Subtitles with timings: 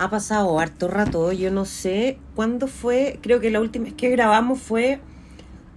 [0.00, 4.10] Ha pasado harto rato, yo no sé cuándo fue, creo que la última vez que
[4.10, 5.00] grabamos fue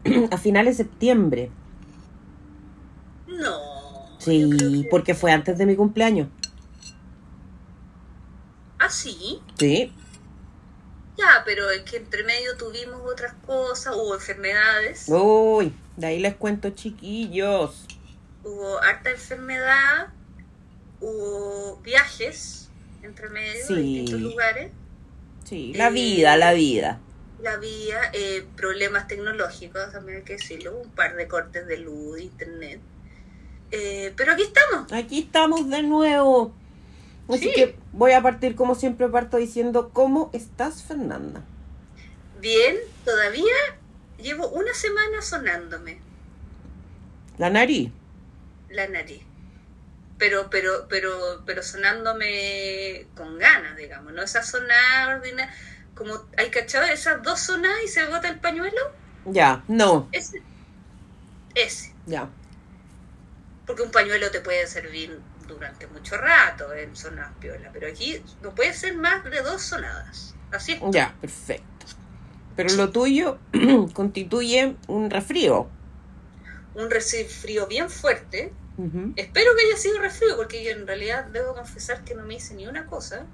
[0.31, 1.49] a finales de septiembre.
[3.27, 3.57] No.
[4.19, 6.27] Sí, que- porque fue antes de mi cumpleaños.
[8.77, 9.41] Ah, sí.
[9.57, 9.91] Sí.
[11.17, 16.35] Ya, pero es que entre medio tuvimos otras cosas, hubo enfermedades, Uy, de ahí les
[16.35, 17.85] cuento, chiquillos.
[18.43, 20.07] hubo harta enfermedad,
[20.99, 22.70] hubo viajes
[23.03, 23.73] entre medio Sí.
[23.73, 24.71] a distintos lugares,
[25.43, 26.99] Sí, la Eh, vida, la vida.
[27.41, 32.15] la vía, eh, problemas tecnológicos, también hay que decirlo, un par de cortes de luz,
[32.17, 32.79] de internet.
[33.71, 34.91] Eh, pero aquí estamos.
[34.91, 36.53] Aquí estamos de nuevo.
[37.27, 37.53] Así Sí.
[37.55, 41.41] que voy a partir como siempre parto diciendo, ¿cómo estás, Fernanda?
[42.39, 43.53] Bien, todavía
[44.21, 45.99] llevo una semana sonándome
[47.37, 47.91] La nariz.
[48.69, 49.21] la nariz.
[50.21, 55.51] Pero, pero, pero, pero sonándome con ganas, digamos, no esa sonada ordinaria,
[55.95, 58.81] como hay cachado esas dos sonadas y se bota el pañuelo,
[59.25, 60.43] Ya, no, ese,
[61.55, 62.29] ese, ya.
[63.65, 68.53] porque un pañuelo te puede servir durante mucho rato en sonadas piola, pero aquí no
[68.53, 70.81] puede ser más de dos sonadas, así es.
[70.91, 71.87] Ya, perfecto.
[72.55, 73.39] Pero lo tuyo
[73.93, 75.67] constituye un resfrío.
[76.75, 78.53] Un resfrío bien fuerte,
[79.15, 82.53] Espero que haya sido resfrío, porque yo en realidad debo confesar que no me hice
[82.55, 83.25] ni una cosa,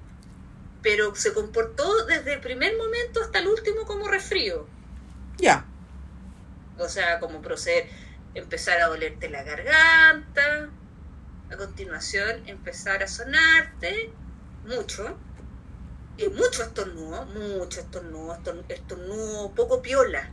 [0.82, 4.66] pero se comportó desde el primer momento hasta el último como resfrío.
[5.38, 5.64] Ya,
[6.78, 7.88] O sea, como proceder,
[8.34, 10.70] empezar a dolerte la garganta,
[11.50, 14.10] a continuación empezar a sonarte
[14.64, 15.18] mucho,
[16.16, 20.30] y mucho estornudo, mucho estornudo, estorn- estornudo poco piola,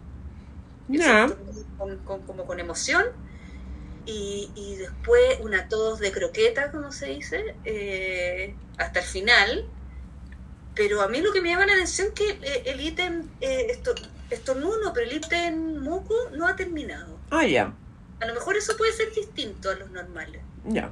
[1.25, 3.05] estornudo con- con- como con emoción.
[4.05, 9.65] Y, y después una tos de croqueta, como se dice, eh, hasta el final.
[10.75, 13.67] Pero a mí lo que me llama la atención es que eh, el ítem eh,
[13.69, 13.95] esto,
[14.29, 17.17] estornudo, pero el ítem moco no ha terminado.
[17.31, 17.73] Ah, ya,
[18.19, 20.41] A lo mejor eso puede ser distinto a los normales.
[20.65, 20.91] ya.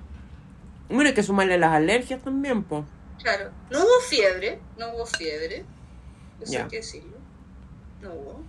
[0.89, 2.83] Bueno, hay que sumarle las alergias también, pues.
[3.21, 5.63] Claro, no hubo fiebre, no hubo fiebre,
[6.41, 6.63] eso Ya.
[6.63, 7.17] hay que decirlo,
[8.01, 8.43] no hubo.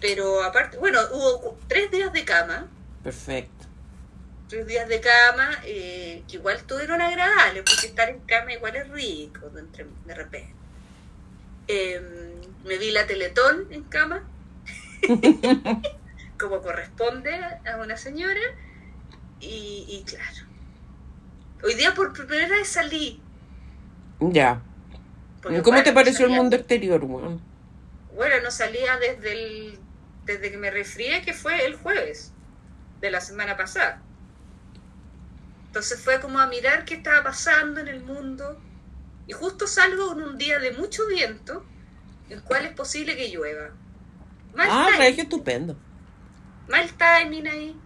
[0.00, 2.66] Pero aparte, bueno, hubo tres días de cama,
[3.02, 3.55] Perfecto.
[4.48, 8.88] Tres días de cama eh, que igual estuvieron agradables, porque estar en cama igual es
[8.88, 10.54] rico de, repente.
[11.68, 12.00] Eh,
[12.64, 14.22] me vi la Teletón en cama,
[16.38, 18.40] como corresponde a una señora,
[19.40, 20.46] y, y claro.
[21.62, 23.20] Hoy día por primera vez salí.
[24.20, 24.62] Ya.
[25.42, 27.40] porque, ¿Cómo te pareció el mundo exterior, weón?
[28.14, 29.78] Bueno, no salía desde el
[30.26, 32.32] desde que me resfrié, que fue el jueves
[33.00, 34.02] de la semana pasada.
[35.76, 38.58] Entonces fue como a mirar qué estaba pasando en el mundo.
[39.26, 41.66] Y justo salgo en un día de mucho viento,
[42.30, 43.72] el cual es posible que llueva.
[44.54, 45.76] Mal, Ah, regio estupendo.
[46.66, 47.76] mal timing ahí.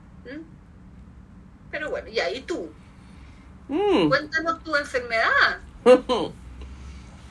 [1.73, 2.71] Pero bueno, ya, ¿y tú?
[3.67, 4.09] Mm.
[4.09, 5.59] Cuéntanos tu enfermedad.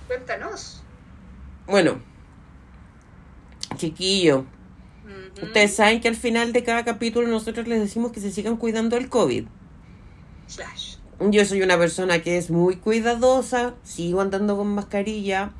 [0.07, 0.83] Cuéntanos.
[1.67, 2.01] Bueno,
[3.77, 4.45] chiquillo,
[5.41, 8.97] ustedes saben que al final de cada capítulo nosotros les decimos que se sigan cuidando
[8.97, 9.47] del COVID.
[10.49, 10.95] Slash.
[11.19, 15.51] Yo soy una persona que es muy cuidadosa, sigo andando con mascarilla,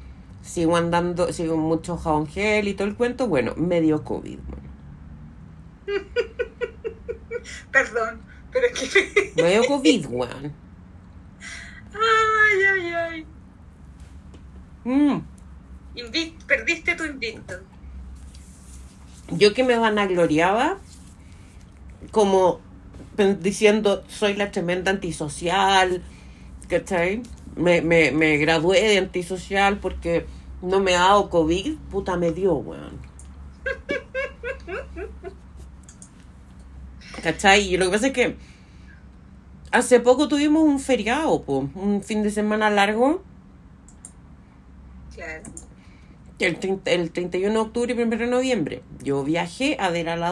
[0.41, 3.27] sigo andando, sigo mucho jabón gel y todo el cuento.
[3.27, 4.39] Bueno, medio COVID.
[4.47, 4.69] bueno.
[7.72, 9.33] Perdón, pero es que...
[9.35, 10.53] Medio COVID, weón.
[11.94, 13.25] Ay, ay, ay.
[14.85, 15.21] Mm.
[16.47, 17.56] Perdiste tu invicto.
[19.29, 20.77] Yo que me vanagloriaba
[22.11, 22.61] como
[23.40, 26.02] diciendo soy la tremenda antisocial,
[26.68, 27.22] ¿cachai?
[27.56, 30.25] Me, me, me gradué de antisocial porque
[30.62, 33.00] no me ha dado COVID, puta me dio, weón.
[37.24, 37.74] ¿Cachai?
[37.74, 38.35] Y lo que pasa es que
[39.72, 43.22] hace poco tuvimos un feriado, po, un fin de semana largo,
[45.13, 45.44] Claro.
[46.39, 48.83] el, 30 el 31 de octubre y 1 de noviembre.
[49.04, 50.24] Yo viajé a ver al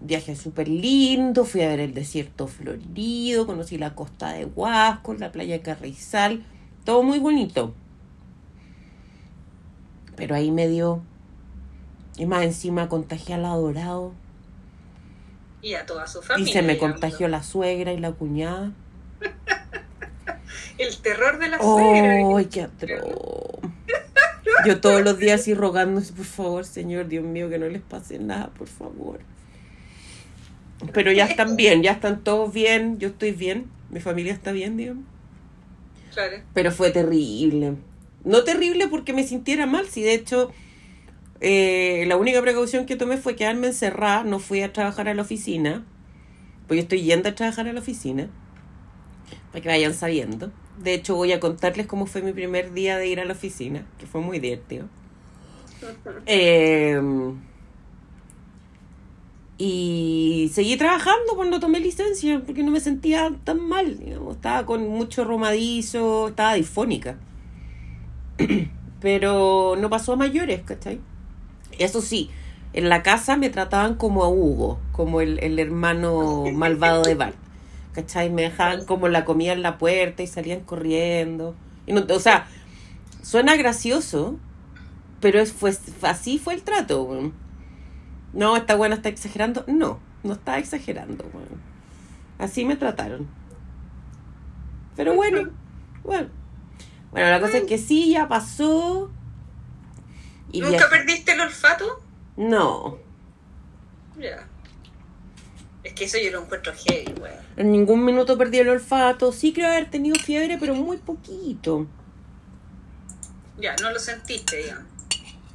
[0.00, 5.32] Viaje súper lindo, fui a ver el desierto florido, conocí la costa de Huasco, la
[5.32, 6.44] playa de Carrizal,
[6.84, 7.74] todo muy bonito.
[10.16, 11.02] Pero ahí me dio,
[12.16, 14.12] y más encima contagié al adorado,
[15.62, 16.52] Y a toda su y familia.
[16.52, 18.72] se me contagió la suegra y la cuñada.
[20.78, 22.36] El terror de la suegra.
[22.36, 23.58] ¡Ay, qué atroz!
[24.66, 28.18] Yo todos los días así rogándose, por favor, Señor, Dios mío, que no les pase
[28.18, 29.20] nada, por favor.
[30.92, 34.76] Pero ya están bien, ya están todos bien, yo estoy bien, mi familia está bien,
[34.76, 35.04] digamos.
[36.12, 36.36] Claro.
[36.54, 37.74] Pero fue terrible.
[38.24, 40.52] No terrible porque me sintiera mal, si de hecho
[41.40, 45.22] eh, la única precaución que tomé fue quedarme encerrada, no fui a trabajar a la
[45.22, 45.84] oficina,
[46.66, 48.28] pues yo estoy yendo a trabajar a la oficina,
[49.52, 50.50] para que vayan sabiendo.
[50.82, 53.86] De hecho voy a contarles cómo fue mi primer día de ir a la oficina,
[53.98, 54.86] que fue muy divertido.
[56.26, 57.00] Eh,
[59.58, 64.36] y seguí trabajando cuando tomé licencia, porque no me sentía tan mal, digamos.
[64.36, 67.16] Estaba con mucho romadizo, estaba difónica.
[69.00, 71.00] Pero no pasó a mayores, ¿cachai?
[71.78, 72.30] Eso sí,
[72.74, 77.36] en la casa me trataban como a Hugo, como el, el hermano malvado de Bart.
[77.96, 78.28] ¿Cachai?
[78.28, 81.54] Me dejaban como la comida en la puerta y salían corriendo.
[81.86, 82.46] Y no, o sea,
[83.22, 84.36] suena gracioso,
[85.22, 87.32] pero es, fue, así fue el trato.
[88.34, 89.64] No, esta buena está exagerando.
[89.66, 91.24] No, no está exagerando.
[92.38, 93.26] Así me trataron.
[94.94, 95.48] Pero bueno,
[96.04, 96.28] bueno.
[97.12, 99.10] Bueno, la cosa es que sí, ya pasó.
[100.52, 102.02] Y ¿Nunca viajé- perdiste el olfato?
[102.36, 102.98] No,
[104.18, 104.46] Ya.
[105.86, 107.34] Es que eso yo lo encuentro heavy, weón.
[107.56, 109.30] en ningún minuto perdí el olfato.
[109.30, 111.86] Sí creo haber tenido fiebre, pero muy poquito.
[113.58, 114.84] Ya, no lo sentiste, digamos.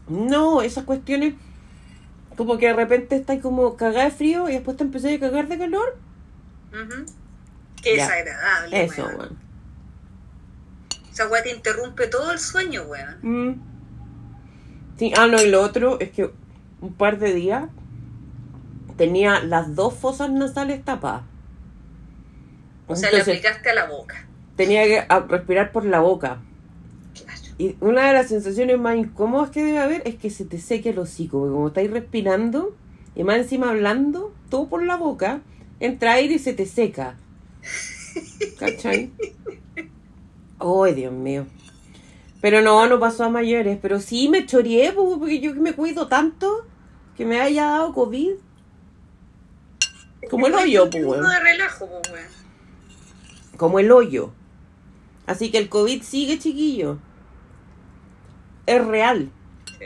[0.08, 1.34] No, esas cuestiones,
[2.38, 5.48] como que de repente estás como cagada de frío y después te empecé a cagar
[5.50, 5.98] de calor.
[6.72, 7.06] Ujú.
[7.84, 8.04] Qué Ya.
[8.06, 9.18] desagradable, Eso, weón.
[9.20, 9.38] weón.
[11.12, 13.18] Esa weá te interrumpe todo el sueño, weón.
[13.22, 13.62] Mm.
[14.98, 16.32] Sí, ah, no, y lo otro es que
[16.80, 17.66] un par de días
[18.96, 21.24] tenía las dos fosas nasales tapadas.
[22.88, 24.28] O sea, le Entonces, aplicaste a la boca.
[24.56, 26.42] tenía que respirar por la boca.
[27.14, 27.42] Claro.
[27.58, 30.90] Y una de las sensaciones más incómodas que debe haber es que se te seque
[30.90, 32.76] el hocico, porque como estáis respirando
[33.16, 35.42] y más encima hablando, todo por la boca,
[35.80, 37.18] entra aire y se te seca.
[38.58, 39.12] ¿Cachai?
[40.60, 41.46] Ay, Dios mío.
[42.42, 43.78] Pero no, no pasó a mayores.
[43.82, 46.68] Pero sí me choreé, po, porque yo que me cuido tanto
[47.16, 48.32] que me haya dado COVID.
[50.30, 51.28] Como el hoyo, pues, weón.
[51.28, 52.28] de relajo, pues, weón.
[53.58, 54.32] Como el hoyo.
[55.26, 56.98] Así que el COVID sigue, chiquillo.
[58.66, 59.30] Es real.
[59.80, 59.86] Sí.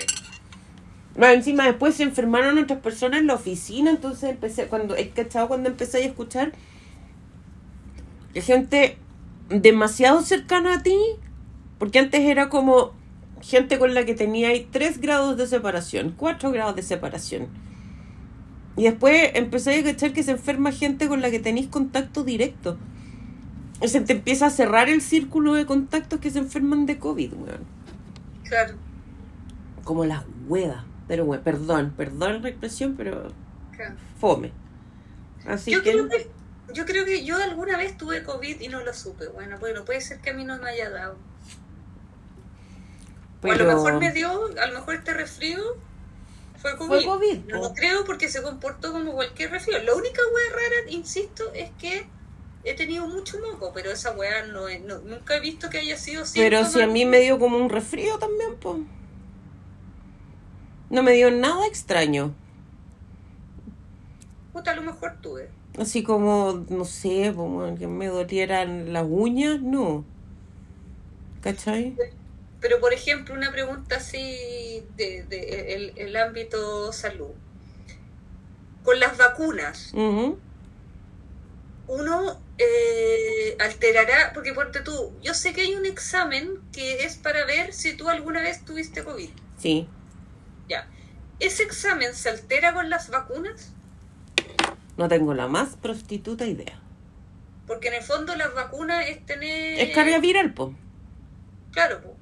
[1.18, 5.48] Más encima después se enfermaron otras personas en la oficina, entonces empecé, cuando, he cachado
[5.48, 6.52] cuando empecé a escuchar
[8.34, 8.98] que gente
[9.48, 10.98] demasiado cercana a ti,
[11.80, 12.94] porque antes era como
[13.42, 17.48] gente con la que tenía ahí tres grados de separación, cuatro grados de separación.
[18.78, 22.78] Y después empecé a cachar que se enferma gente con la que tenéis contacto directo.
[23.82, 27.34] Y se te empieza a cerrar el círculo de contactos que se enferman de COVID,
[27.34, 27.76] weón
[28.44, 28.76] Claro,
[29.84, 30.84] como las huevas.
[31.08, 33.32] Pero bueno, perdón, perdón la expresión, pero
[33.76, 33.96] claro.
[34.20, 34.52] fome.
[35.48, 36.30] Así Yo que, creo que,
[36.74, 39.28] yo creo que yo alguna vez tuve COVID y no lo supe.
[39.28, 41.18] Bueno, bueno, puede ser que a mí no me haya dado.
[43.44, 44.30] O a lo mejor me dio,
[44.60, 45.60] a lo mejor este resfrío
[46.72, 46.88] fue COVID.
[46.88, 47.38] fue COVID.
[47.48, 49.82] No lo creo porque se comportó como cualquier resfrío.
[49.84, 52.08] La única wea rara, insisto, es que
[52.64, 55.98] he tenido mucho moco, pero esa wea no, es- no- nunca he visto que haya
[55.98, 56.70] sido Pero síntoma.
[56.74, 58.78] si a mí me dio como un resfrío también, pues.
[60.90, 62.34] No me dio nada extraño.
[64.54, 65.50] Puta, a lo mejor tuve.
[65.78, 70.06] Así como, no sé, como que me dolieran las uñas, no.
[71.42, 71.96] ¿Cachai?
[72.62, 77.32] Pero, por ejemplo, una pregunta así de, de el, el ámbito salud.
[78.84, 79.92] Con las vacunas,
[81.88, 87.46] uno eh, alterará, porque ponte tú, yo sé que hay un examen que es para
[87.46, 89.30] ver si tú alguna vez tuviste COVID.
[89.58, 89.88] Sí.
[90.70, 90.88] Ya.
[91.40, 93.72] ¿Ese examen se altera con las vacunas?
[94.98, 96.80] No tengo la más prostituta idea.
[97.68, 99.80] Porque en el fondo las vacunas es tener...
[99.80, 100.76] Es carga viral, pues.
[101.76, 102.16] Claro, po.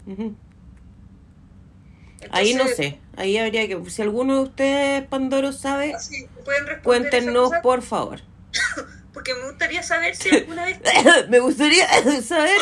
[2.31, 2.99] Ahí no sé.
[3.15, 3.89] Ahí habría que.
[3.91, 8.21] Si alguno de ustedes, Pandoro, sabe, así, ¿pueden responder esa cuéntenos, por favor.
[9.13, 10.79] Porque me gustaría saber si alguna vez
[11.29, 11.87] Me gustaría
[12.23, 12.57] saber.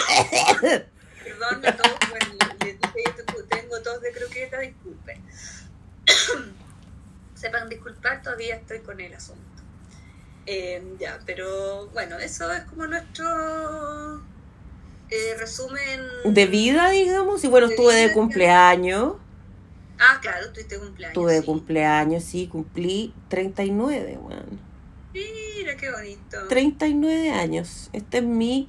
[1.23, 2.25] Perdón a todos, bueno,
[2.65, 5.23] les dije yo tengo tos de croqueta, disculpen.
[7.35, 9.41] Sepan disculpar, todavía estoy con el asunto.
[10.45, 14.21] Eh, ya, pero bueno, eso es como nuestro
[15.11, 16.01] eh, resumen.
[16.25, 17.43] de vida, digamos.
[17.43, 19.15] Y bueno, De estuve de cumpleaños.
[19.99, 21.15] Ah, claro, tuviste cumpleaños.
[21.15, 21.45] Estuve de sí.
[21.45, 24.59] cumpleaños, sí, cumplí 39, weón.
[25.13, 26.47] Mira qué bonito.
[26.47, 27.89] 39 años.
[27.93, 28.67] Este es mi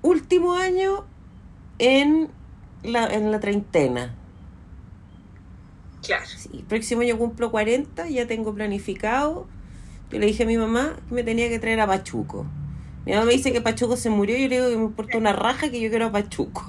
[0.00, 1.06] último año
[1.78, 2.30] en
[2.82, 4.16] la, en la treintena.
[6.02, 6.26] Claro.
[6.26, 9.46] Sí, próximo año cumplo 40, ya tengo planificado.
[10.10, 12.46] Yo le dije a mi mamá que me tenía que traer a Pachuco.
[13.04, 15.18] Mi mamá me dice que Pachuco se murió y yo le digo que me importa
[15.18, 16.64] una raja que yo quiero a Pachuco.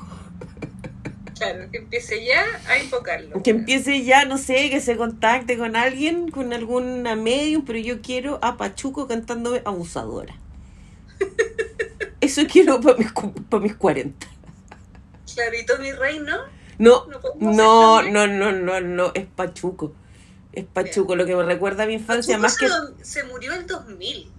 [1.35, 3.43] Claro, que empiece ya a invocarlo.
[3.43, 8.01] Que empiece ya, no sé, que se contacte con alguien, con alguna medium, pero yo
[8.01, 10.35] quiero a Pachuco cantándome abusadora.
[12.21, 14.27] Eso quiero para mis, pa' mis 40.
[15.33, 16.37] Clarito, mi rey, ¿no?
[16.77, 17.05] No,
[17.39, 19.93] No no, no, no, es Pachuco.
[20.53, 23.05] Es Pachuco, lo que me recuerda a mi infancia, Pachuco más se, que...
[23.05, 24.31] se murió el 2000.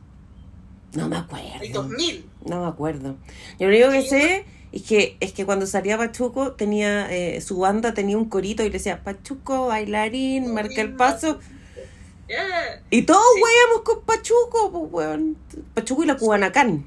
[0.95, 1.83] No me El acuerdo.
[1.83, 2.27] 2000.
[2.47, 3.17] No me acuerdo.
[3.59, 7.59] Yo lo único que sé es que, es que cuando salía Pachuco, tenía eh, su
[7.59, 11.39] banda tenía un corito y le decía Pachuco, bailarín, marca el paso.
[12.91, 13.43] Y todos Sí.
[13.43, 15.37] hueamos con Pachuco, pues weón.
[15.75, 16.87] Pachuco y la Cubanacán.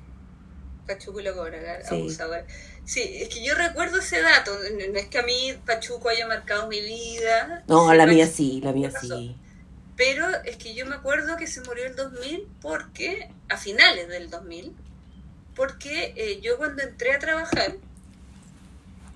[0.88, 1.96] Pachuco y la cobra, Sí.
[1.96, 2.46] abusador.
[2.86, 4.52] Sí, es que yo recuerdo ese dato.
[4.92, 7.64] No es que a mí Pachuco haya marcado mi vida.
[7.68, 9.36] No, la mía sí, la mía sí.
[9.98, 14.30] Pero es que yo me acuerdo que se murió el 2000 porque, a finales del
[14.30, 14.74] 2000,
[15.56, 17.76] porque eh, yo cuando entré a trabajar,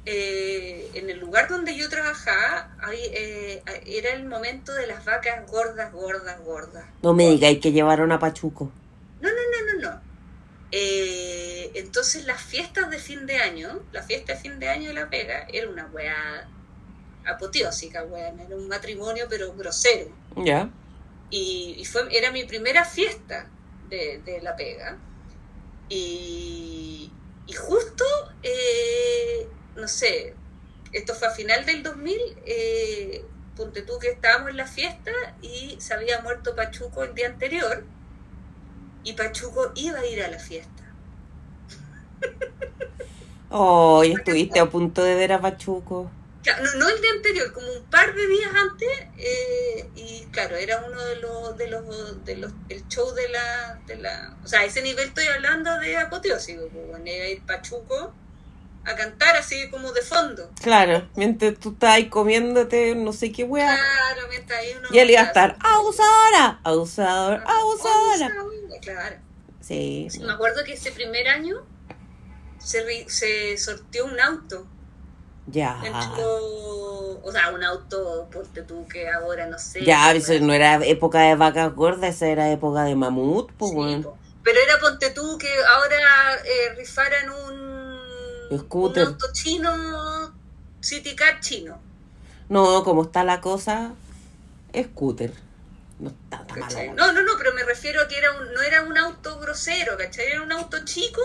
[0.08, 5.50] eh, en el lugar donde yo trabajaba, ahí, eh, era el momento de las vacas
[5.50, 6.86] gordas, gordas, gordas.
[7.04, 8.72] No me digáis que llevaron a Pachuco.
[9.22, 10.02] No, no, no, no, no.
[10.72, 14.96] Eh, entonces las fiestas de fin de año, la fiesta de fin de año de
[14.96, 16.48] La Pega, era una weá
[17.26, 18.40] apoteósica, weón.
[18.40, 20.10] Era un matrimonio pero grosero.
[20.36, 20.70] Ya.
[21.30, 23.50] Y, y fue, era mi primera fiesta
[23.90, 24.98] de, de La Pega.
[25.90, 27.12] Y,
[27.48, 28.06] y justo,
[28.44, 30.36] eh, no sé,
[30.92, 35.12] esto fue a final del 2000, eh, ponte tú que estábamos en la fiesta
[35.42, 37.86] y se había muerto Pachuco el día anterior
[39.04, 40.84] y Pachuco iba a ir a la fiesta.
[43.50, 46.10] Oh, y estuviste a punto de ver a Pachuco.
[46.46, 50.84] No, no el día anterior, como un par de días antes, eh, y claro, era
[50.88, 54.62] uno de los, de los, de los, el show de la, de la, o sea,
[54.62, 58.14] a ese nivel estoy hablando de apoteósico, iba a ir Pachuco
[58.86, 60.50] a cantar así como de fondo.
[60.62, 63.68] Claro, mientras tú estás ahí comiéndote no sé qué weá.
[63.68, 64.88] Claro, mientras ahí uno...
[64.92, 68.26] Y él iba a estar abusadora, abusador, Ah, abusadora.
[68.26, 69.16] Abusadora, Claro.
[69.60, 70.08] Sí.
[70.10, 71.64] Sí, me acuerdo que ese primer año
[72.58, 74.66] se, se sorteó un auto.
[75.48, 75.82] Ya.
[77.24, 79.84] O sea, un auto, ponte tú que ahora no sé.
[79.84, 83.72] Ya, pues, eso no era época de vacas gordas, esa era época de mamut, pues
[83.72, 84.06] Sí.
[84.44, 85.98] Pero era ponte tú que ahora
[86.44, 89.04] eh, rifaran un, Scooter.
[89.04, 90.34] un auto chino,
[90.80, 91.80] City Car chino.
[92.50, 93.94] No, como está la cosa,
[94.76, 95.34] scooter.
[96.00, 96.96] No está tan.
[96.96, 99.96] No, no, no, pero me refiero a que era un, no era un auto grosero,
[99.98, 100.26] ¿cachai?
[100.28, 101.22] Era un auto chico,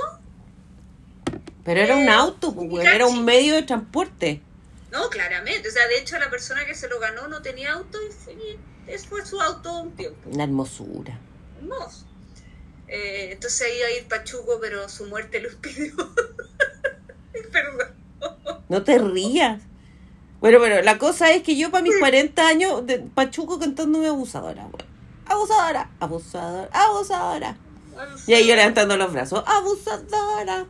[1.67, 4.41] Pero era un auto, pues, era un medio de transporte.
[4.93, 5.69] no, claramente.
[5.69, 9.27] O sea, de hecho, la persona que se lo ganó no tenía auto y fue,
[9.27, 10.31] su auto un tiempo.
[10.31, 11.19] Una hermosura.
[11.59, 12.07] Hermoso.
[12.87, 15.93] Eh, entonces iba a ir Pachuco, pero su muerte lo impidió.
[17.53, 17.89] Perdón.
[18.69, 19.61] No te rías.
[20.41, 24.67] Bueno, pero la cosa es que yo para mis 40 años, de Pachuco cantándome abusadora,
[24.67, 24.97] weón.
[25.27, 27.57] Abusadora, abusadora, abusadora.
[28.29, 30.67] Y ahí yo levantando los brazos, abusadora,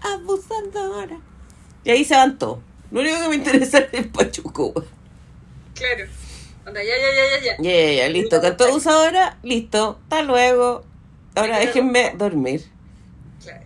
[0.00, 1.18] abusadora.
[1.84, 2.58] Y ahí se van todos.
[2.90, 4.72] Lo único que me interesa es el Pachuco.
[5.74, 6.04] Claro.
[6.66, 7.62] Onda, ya, ya, ya, ya, ya.
[7.62, 8.40] Ya, ya, listo.
[8.40, 9.98] Cantó abusadora, listo.
[10.02, 10.84] Hasta luego.
[11.34, 12.64] Ahora déjenme dormir.
[13.42, 13.64] Claro,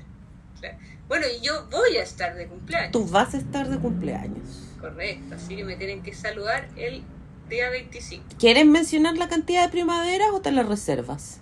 [0.61, 0.79] claro.
[1.09, 2.93] Bueno, y yo voy a estar de cumpleaños.
[2.93, 4.61] Tú vas a estar de cumpleaños.
[4.81, 7.03] Correcto, así que me tienen que saludar el
[7.49, 8.25] día 25.
[8.39, 11.41] ¿Quieres mencionar la cantidad de primaveras o te la reservas?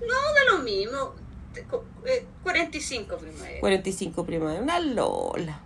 [0.00, 1.14] No da lo mismo.
[1.54, 3.60] Te- co- eh, 45 primavera.
[3.60, 4.62] 45 primaveras.
[4.62, 5.60] Una lola.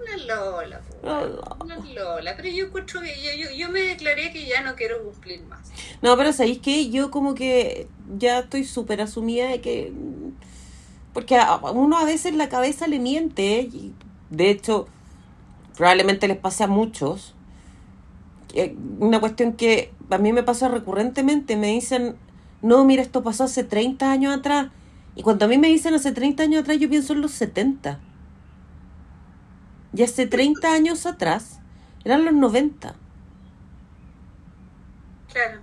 [0.00, 1.56] Una Lola, Una Lola.
[1.60, 2.34] una Lola.
[2.36, 5.70] Pero yo encuentro que yo, yo, yo me declaré que ya no quiero cumplir más.
[6.02, 6.88] No, pero ¿sabéis qué?
[6.88, 9.92] Yo como que ya estoy súper asumida de que...
[11.12, 13.58] Porque a uno a veces la cabeza le miente.
[13.58, 13.62] ¿eh?
[13.72, 13.92] Y
[14.30, 14.86] de hecho,
[15.76, 17.34] probablemente les pase a muchos.
[18.52, 21.56] que- Una cuestión que a mí me pasa recurrentemente.
[21.56, 22.16] Me dicen,
[22.62, 24.68] no, mira, esto pasó hace 30 años atrás.
[25.14, 27.98] Y cuando a mí me dicen hace 30 años atrás, yo pienso en los 70.
[29.94, 31.60] Y hace 30 años atrás
[32.04, 32.94] eran los 90.
[35.32, 35.60] Claro.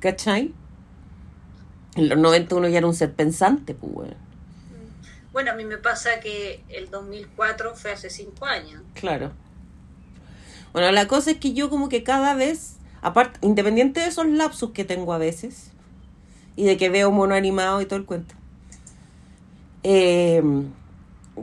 [0.00, 0.54] ¿Cachai?
[1.96, 4.26] En los 90 uno ya era un ser pensante, pues, weón.
[5.32, 8.82] Bueno, a mí me pasa que el 2004 fue hace 5 años.
[8.94, 9.32] Claro.
[10.72, 14.70] Bueno, la cosa es que yo como que cada vez, aparte, independiente de esos lapsus
[14.70, 15.72] que tengo a veces,
[16.54, 18.34] y de que veo mono animado y todo el cuento,
[19.88, 20.42] eh,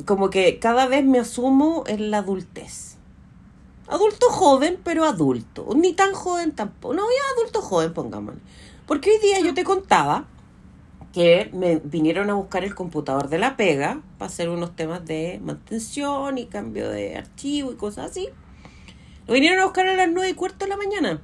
[0.03, 2.97] como que cada vez me asumo en la adultez.
[3.87, 5.69] Adulto joven, pero adulto.
[5.75, 6.93] Ni tan joven tampoco.
[6.93, 8.41] No, ya adulto joven, pongámosle.
[8.85, 10.25] Porque hoy día yo te contaba
[11.13, 15.39] que me vinieron a buscar el computador de la pega para hacer unos temas de
[15.41, 18.27] mantención y cambio de archivo y cosas así.
[19.25, 21.21] Lo vinieron a buscar a las nueve y cuarto de la mañana.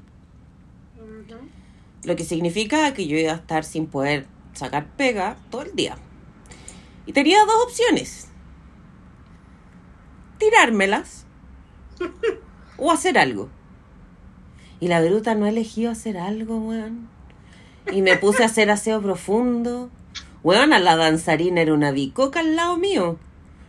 [2.03, 5.97] Lo que significa que yo iba a estar sin poder sacar pega todo el día.
[7.09, 8.27] Y tenía dos opciones.
[10.37, 11.25] Tirármelas
[12.77, 13.49] o hacer algo.
[14.79, 17.09] Y la bruta no eligió hacer algo, weón.
[17.91, 19.89] Y me puse a hacer aseo profundo.
[20.43, 23.17] Weón, a la danzarina era una bicoca al lado mío.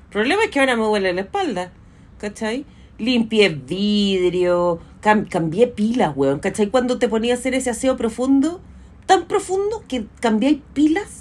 [0.08, 1.72] El problema es que ahora me huele la espalda.
[2.18, 2.66] ¿Cachai?
[2.98, 6.40] Limpié vidrio, cam- cambié pilas, weón.
[6.40, 6.68] ¿Cachai?
[6.68, 8.60] Cuando te ponía a hacer ese aseo profundo,
[9.06, 11.19] tan profundo que cambiáis pilas.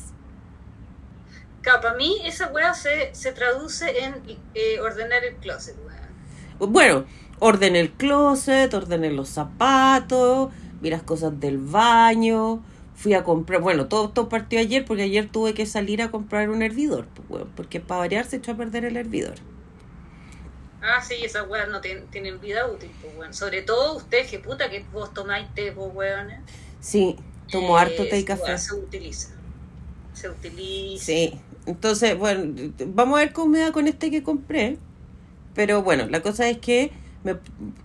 [1.63, 4.15] Para mí esa weá se, se traduce en
[4.55, 6.71] eh, ordenar el closet, weón.
[6.73, 7.05] Bueno,
[7.39, 10.51] ordené el closet, ordené los zapatos,
[10.81, 12.63] vi las cosas del baño,
[12.95, 16.49] fui a comprar, bueno, todo esto partió ayer porque ayer tuve que salir a comprar
[16.49, 19.35] un hervidor, pues, porque para variar se echó a perder el hervidor.
[20.81, 23.33] Ah, sí, esas weas no tien- tienen vida útil, pues, weón.
[23.33, 26.27] Sobre todo ustedes, que puta que vos tomáis té, pues, weón.
[26.79, 27.17] Sí,
[27.51, 28.43] tomo Eh, harto té y café.
[28.43, 29.29] weá Se utiliza.
[30.13, 31.05] Se utiliza.
[31.05, 31.39] Sí,
[31.69, 34.77] entonces, bueno, vamos a ver cómo me da con este que compré.
[35.53, 36.91] Pero bueno, la cosa es que
[37.23, 37.35] me,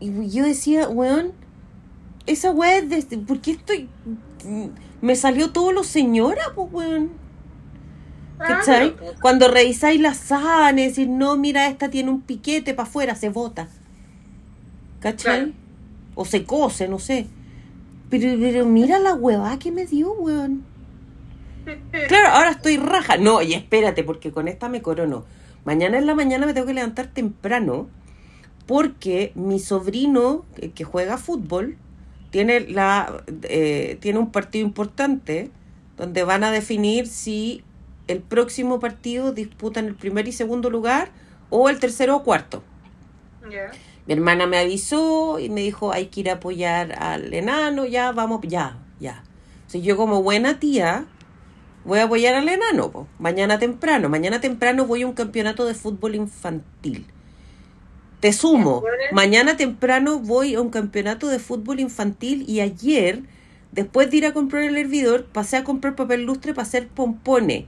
[0.01, 1.33] yo decía, weón,
[2.27, 3.19] esa weá es de...
[3.19, 3.89] ¿Por qué estoy...?
[5.03, 7.11] Me salió todo lo señora, pues, weón.
[8.39, 8.97] Ah, ¿Cachai?
[8.97, 13.29] puta, Cuando revisáis las sábanas, decís, no, mira, esta tiene un piquete para afuera, se
[13.29, 13.69] bota.
[15.01, 15.37] ¿Cachai?
[15.37, 15.53] Claro.
[16.15, 17.27] O se cose, no sé.
[18.09, 20.65] Pero, pero mira la huevada que me dio, weón.
[22.09, 23.17] Claro, ahora estoy raja.
[23.17, 25.25] No, y espérate, porque con esta me corono.
[25.65, 27.89] Mañana en la mañana me tengo que levantar temprano
[28.67, 31.77] porque mi sobrino, que, que juega fútbol,
[32.31, 35.51] tiene, la, eh, tiene un partido importante
[35.97, 37.63] donde van a definir si
[38.09, 41.11] el próximo partido disputan el primer y segundo lugar
[41.51, 42.63] o el tercero o cuarto.
[44.07, 48.13] Mi hermana me avisó y me dijo, hay que ir a apoyar al enano, ya,
[48.13, 49.23] vamos, ya, ya.
[49.67, 51.07] Si yo como buena tía,
[51.85, 53.07] voy a apoyar al enano, po.
[53.19, 54.09] mañana temprano.
[54.09, 57.07] Mañana temprano voy a un campeonato de fútbol infantil.
[58.21, 63.21] Te sumo, mañana temprano voy a un campeonato de fútbol infantil y ayer,
[63.73, 67.67] después de ir a comprar el hervidor, pasé a comprar papel lustre para hacer pompones.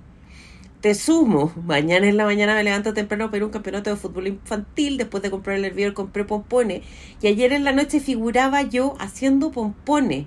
[0.80, 3.96] Te sumo, mañana en la mañana me levanto temprano para ir a un campeonato de
[3.96, 6.82] fútbol infantil, después de comprar el hervidor compré pompones
[7.20, 10.26] y ayer en la noche figuraba yo haciendo pompones.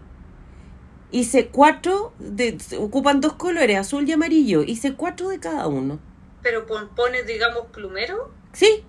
[1.12, 6.00] Hice cuatro, de, ocupan dos colores, azul y amarillo, hice cuatro de cada uno.
[6.44, 8.32] Pero pompones, digamos, plumero.
[8.54, 8.84] ¿Sí?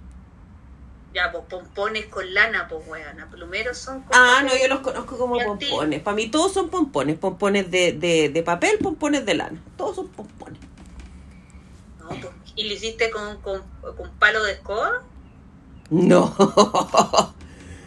[1.14, 3.16] Ya, pues pompones con lana, pues, weón.
[3.30, 4.04] Plumeros son.
[4.12, 6.02] Ah, no, yo los conozco como pompones.
[6.02, 9.61] Para mí todos son pompones, pompones de, de, de papel, pompones de lana.
[9.76, 10.61] Todos son pompones.
[12.00, 13.62] No, pues, ¿Y lo hiciste con, con,
[13.96, 15.02] con palo de escoba?
[15.90, 16.37] No,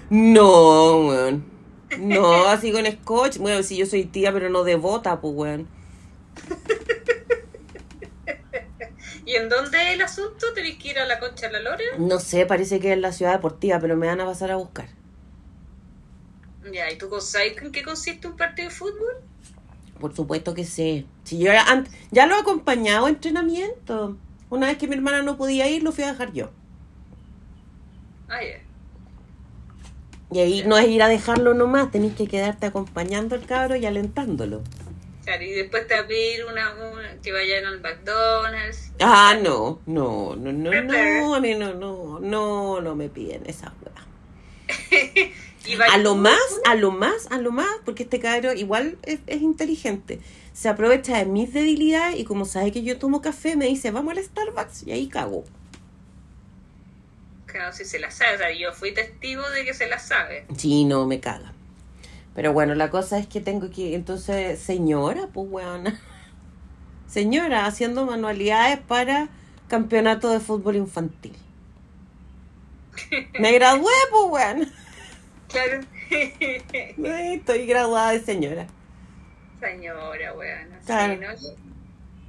[0.09, 1.52] no, weón.
[1.99, 3.37] No, así con scotch.
[3.37, 5.67] Bueno, si yo soy tía, pero no de bota, pues, weón.
[9.25, 10.53] ¿Y en dónde es el asunto?
[10.53, 11.83] ¿Tenés que ir a la concha de la lora?
[11.97, 14.87] No sé, parece que es la ciudad deportiva, pero me van a pasar a buscar.
[16.71, 19.15] Ya, ¿y tú sabes en qué consiste un partido de fútbol?
[19.99, 21.05] Por supuesto que sé.
[21.23, 24.17] Si yo ya, ya lo he acompañado a entrenamiento.
[24.49, 26.51] Una vez que mi hermana no podía ir, lo fui a dejar yo.
[28.27, 28.62] Ah, ya.
[30.33, 33.85] Y ahí no es ir a dejarlo nomás, tenés que quedarte acompañando al cabro y
[33.85, 34.61] alentándolo.
[35.23, 38.91] Claro, y después te va a pedir una, una- que vayan al McDonald's.
[38.99, 43.73] Ah, no, no, no, no, no, a mí no, no, no, no me piden esa
[45.79, 49.19] va- A lo más, a lo más, a lo más, porque este cabro igual es,
[49.27, 50.19] es inteligente.
[50.53, 54.17] Se aprovecha de mis debilidades y como sabe que yo tomo café, me dice, vamos
[54.17, 55.45] al Starbucks y ahí cago.
[57.53, 58.35] Claro, si se la sabe.
[58.35, 60.45] O sea, yo fui testigo de que se la sabe.
[60.57, 61.53] Sí, no, me caga.
[62.35, 66.01] Pero bueno, la cosa es que tengo que, entonces, señora, pues weona.
[67.07, 69.29] Señora, haciendo manualidades para
[69.67, 71.35] campeonato de fútbol infantil.
[73.39, 74.71] Me gradué, pues weona.
[75.47, 75.81] Claro.
[76.09, 78.65] Estoy graduada de señora.
[79.59, 80.69] Señora, weón.
[80.79, 81.15] sí, Claro.
[81.21, 81.33] ¿no?
[81.33, 81.55] Yo-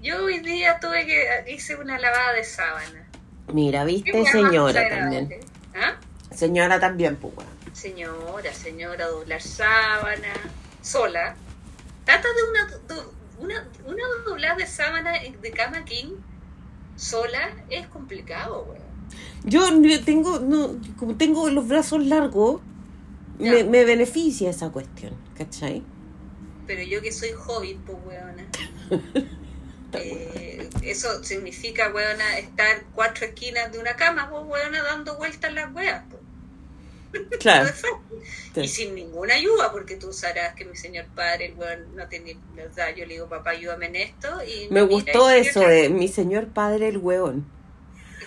[0.02, 3.03] Yo hoy día tuve que hice una lavada de sábana.
[3.52, 5.28] Mira, ¿Qué viste, señora también.
[5.74, 5.94] ¿Ah?
[6.35, 7.35] Señora también, pues.
[7.72, 10.33] Señora, señora, doblar sábana,
[10.83, 11.37] sola.
[12.04, 16.14] Trata de una, do- una, una doblada de sábana de cama king
[16.96, 18.85] sola es complicado, weón.
[19.44, 22.61] Yo tengo, no, como tengo los brazos largos,
[23.38, 25.83] me, me beneficia esa cuestión, ¿cachai?
[26.66, 28.46] Pero yo que soy hobbit, pues weona.
[30.02, 35.72] Eh, eso significa, weona, estar cuatro esquinas de una cama, pues, weona, dando vueltas las
[35.74, 36.02] weas.
[36.11, 36.20] pues.
[37.40, 37.70] Claro.
[38.54, 38.61] Sí.
[38.61, 42.37] Y sin ninguna ayuda, porque tú sabrás que mi señor padre, el weón, no tenía,
[42.72, 44.28] sea, yo le digo, papá, ayúdame en esto.
[44.44, 47.44] Y Me gustó y- eso de mi señor padre el hueón.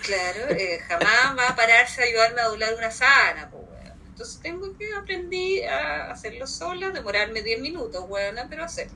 [0.02, 3.98] Claro, eh, jamás va a pararse a ayudarme a doblar una sábana, pues, weón.
[4.10, 8.92] Entonces tengo que aprender a hacerlo sola, demorarme 10 minutos, weona, pero hacerlo.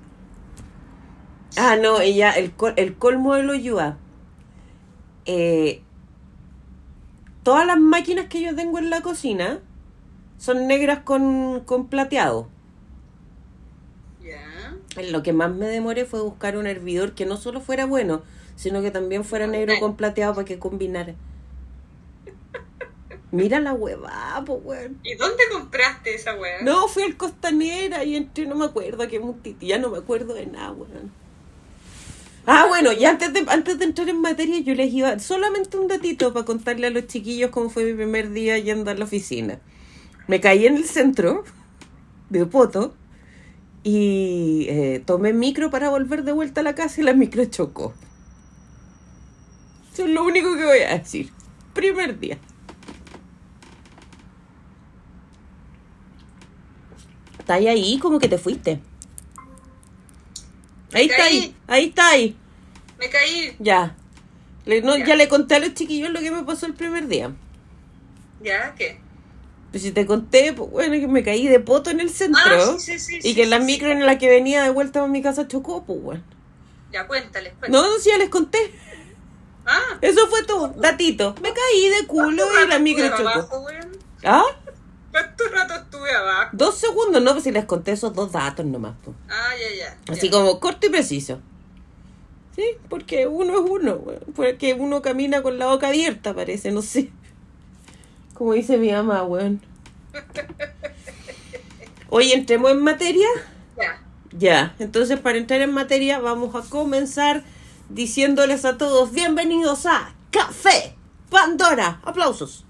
[1.57, 3.99] Ah, no, ella, el, col- el colmo de lo ayuda.
[5.27, 5.83] Eh,
[7.43, 9.61] todas las máquinas que yo tengo en la cocina
[10.39, 12.49] son negras con, con plateado.
[14.23, 14.77] Ya.
[15.11, 18.23] Lo que más me demoré fue buscar un hervidor que no solo fuera bueno,
[18.57, 21.15] sino que también fuera negro con plateado para que combinara.
[23.31, 24.99] Mira la huevada, pues, weón.
[25.03, 26.63] ¿Y dónde compraste esa weá?
[26.63, 29.99] No, fui al Costanera y entré, no me acuerdo a qué multiti, ya no me
[29.99, 31.22] acuerdo de nada, weón.
[32.47, 35.87] Ah, bueno, y antes de, antes de entrar en materia, yo les iba solamente un
[35.87, 39.61] datito para contarle a los chiquillos cómo fue mi primer día yendo a la oficina.
[40.27, 41.45] Me caí en el centro
[42.31, 42.95] de Poto
[43.85, 47.95] y eh, tomé micro para volver de vuelta a la casa y la micro chocó.
[49.93, 51.31] Eso es lo único que voy a decir.
[51.75, 52.39] Primer día.
[57.39, 57.99] ¿Estás ahí?
[57.99, 58.81] Como que te fuiste.
[60.95, 62.37] Ahí está ahí, ahí está ahí.
[62.99, 63.57] Me caí.
[63.59, 63.97] Ya.
[64.65, 65.07] Le- no, Ya.
[65.07, 67.33] ya le conté a los chiquillos lo que me pasó el primer día.
[68.43, 68.75] ¿Ya?
[68.77, 69.01] ¿Qué?
[69.71, 72.41] Pues si te conté, pues bueno, que me caí de poto en el centro.
[72.45, 75.07] Ah, sí, sí, sí, y que la micro en la que venía de vuelta a
[75.09, 76.23] mi casa chocó, pues bueno.
[76.93, 77.91] Ya, cuéntales, No, cuéntales.
[77.91, 78.59] no, sí, ya les conté.
[79.65, 81.35] Ah, Eso fue todo, datito.
[81.43, 83.29] Me caí de culo ¿cuánto y la micro chocó.
[83.29, 83.67] abajo?
[84.25, 84.45] ¿Ah?
[85.13, 86.51] ¿Cuánto rato estuve abajo?
[86.53, 89.15] Dos segundos, no, pues si les conté esos dos datos nomás, pues.
[89.29, 90.13] Ah, ya, ya.
[90.13, 91.39] Así como corto y preciso.
[92.57, 94.01] Sí, porque uno es uno,
[94.35, 97.11] porque uno camina con la boca abierta, parece, no sé.
[98.35, 99.61] Como dice mi mamá, weón.
[102.09, 103.29] Oye, entremos en materia.
[103.77, 104.03] Ya.
[104.33, 107.45] Ya, entonces para entrar en materia vamos a comenzar
[107.91, 110.95] diciéndoles a todos bienvenidos a Café
[111.31, 112.01] Pandora.
[112.03, 112.65] Aplausos.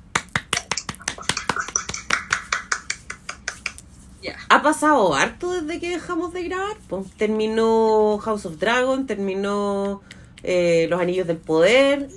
[4.49, 6.77] Ha pasado harto desde que dejamos de grabar.
[6.89, 7.05] po.
[7.17, 10.03] Terminó House of Dragon, terminó
[10.43, 12.09] eh, Los Anillos del Poder.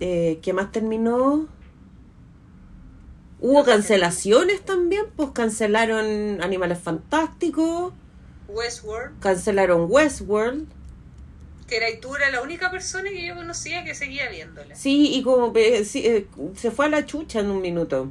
[0.00, 1.46] Eh, ¿Qué más terminó?
[3.40, 7.92] Hubo cancelaciones también, pues cancelaron Animales Fantásticos,
[8.48, 10.66] Westworld, cancelaron Westworld.
[11.66, 14.74] que era y tú eras la única persona que yo conocía que seguía viéndola.
[14.74, 15.52] Sí, y como
[15.84, 16.26] sí, eh,
[16.56, 18.10] se fue a la chucha en un minuto.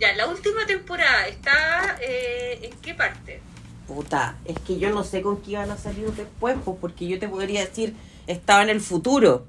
[0.00, 3.40] Ya, la última temporada está eh, en qué parte?
[3.86, 7.18] Puta, es que yo no sé con qué iban a salir después, pues porque yo
[7.18, 7.94] te podría decir,
[8.26, 9.46] estaba en el futuro.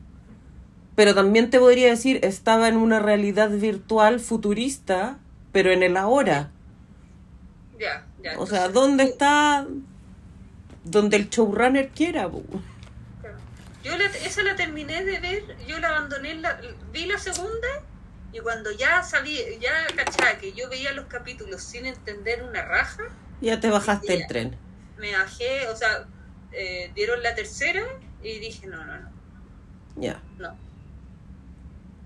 [0.96, 5.18] Pero también te podría decir, estaba en una realidad virtual futurista,
[5.52, 6.52] pero en el ahora.
[7.80, 8.38] Ya, ya.
[8.40, 9.66] O sea, ¿dónde tú- está?
[10.84, 12.30] Donde el showrunner quiera.
[12.30, 13.38] Claro.
[13.84, 16.60] Yo la- esa la terminé de ver, yo la abandoné, la,
[16.94, 17.68] vi la segunda
[18.36, 23.04] y cuando ya salí, ya cachaba que yo veía los capítulos sin entender una raja,
[23.42, 24.58] Ya te bajaste el tren.
[24.98, 26.06] me bajé, o sea,
[26.52, 27.82] eh, dieron la tercera
[28.22, 29.10] y dije, no, no, no,
[29.96, 30.22] Ya.
[30.38, 30.50] no.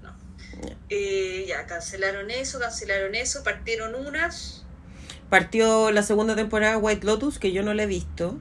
[0.03, 0.15] no.
[0.61, 0.75] Ya.
[0.89, 4.65] Eh, ya, cancelaron eso, cancelaron eso, partieron unas,
[5.29, 8.37] Partió la segunda temporada de White Lotus, que yo no la he visto.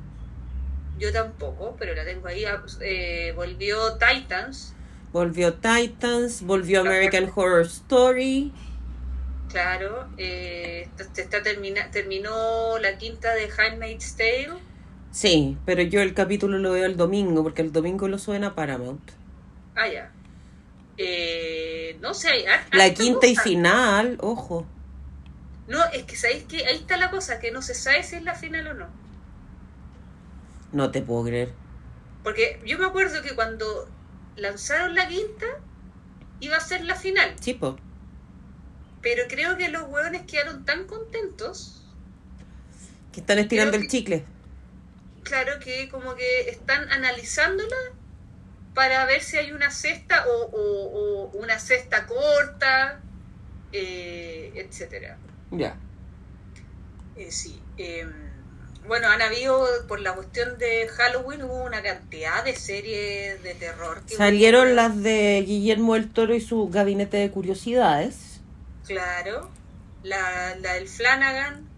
[0.99, 4.75] yo tampoco, pero la tengo ahí, ah, eh, volvió Titans,
[5.13, 8.53] Volvió Titans, volvió American Horror Story.
[9.49, 14.63] claro, eh, está, está termina, terminó la quinta de Handmaid's Tale,
[15.11, 18.55] Sí, pero yo el capítulo lo veo el domingo, porque el domingo lo suben a
[18.55, 19.13] Paramount.
[19.75, 20.13] Ah, ya.
[20.97, 24.67] Eh, no sé, La quinta y final, ojo.
[25.69, 28.23] No, es que sabéis que ahí está la cosa, que no se sabe si es
[28.25, 28.87] la final o no.
[30.73, 31.55] No te puedo creer.
[32.23, 33.89] Porque yo me acuerdo que cuando
[34.39, 35.47] lanzaron la quinta,
[36.41, 37.37] iba a ser la final.
[37.41, 37.77] Chipo.
[39.03, 41.75] Pero creo que los hueones quedaron tan contentos,
[43.13, 44.25] Que están estirando el chicle.
[45.23, 47.77] claro que como que están analizándola
[48.75, 53.01] para ver si hay una cesta o, o- o una cesta corta,
[53.73, 55.17] eh, etcétera.
[55.51, 55.77] Ya.
[57.17, 57.61] Eh, sí.
[57.77, 58.07] eh,
[58.89, 64.03] bueno, han habido, por la cuestión de Halloween, hubo una cantidad de series de terror.
[64.07, 68.41] que Salieron las de Guillermo del Toro y su gabinete de curiosidades.
[68.87, 69.51] Claro.
[70.03, 71.69] La, la del Flanagan.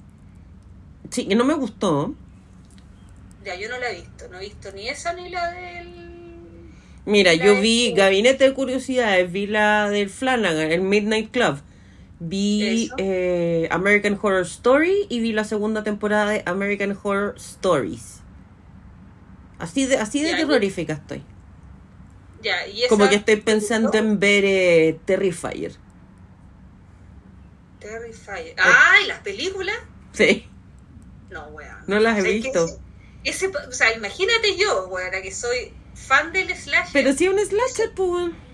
[1.11, 2.15] Sí, que no me gustó.
[3.45, 4.29] Ya, yo no la he visto.
[4.29, 6.11] No he visto ni esa ni la del.
[7.07, 11.61] Mira, La yo vi Gabinete de Curiosidades, vi la del Flanagan, el Midnight Club.
[12.23, 18.21] Vi eh, American Horror Story y vi la segunda temporada de American Horror Stories.
[19.59, 21.23] Así de, así de Ya, terrorífica estoy.
[22.43, 22.87] Ya, y.
[22.89, 25.73] Como que estoy pensando en ver eh, Terrifier.
[27.79, 28.55] Terrifier.
[28.59, 29.77] ¡Ay, las películas!
[30.13, 30.47] Sí.
[31.31, 31.77] No, weón.
[31.87, 32.65] No las he O sea, visto.
[33.25, 36.93] Ese, ese- o sea, imagínate yo, weón, que soy fan del slasher.
[36.93, 38.11] Pero sí es un slasher, pues.
[38.11, 38.50] weón.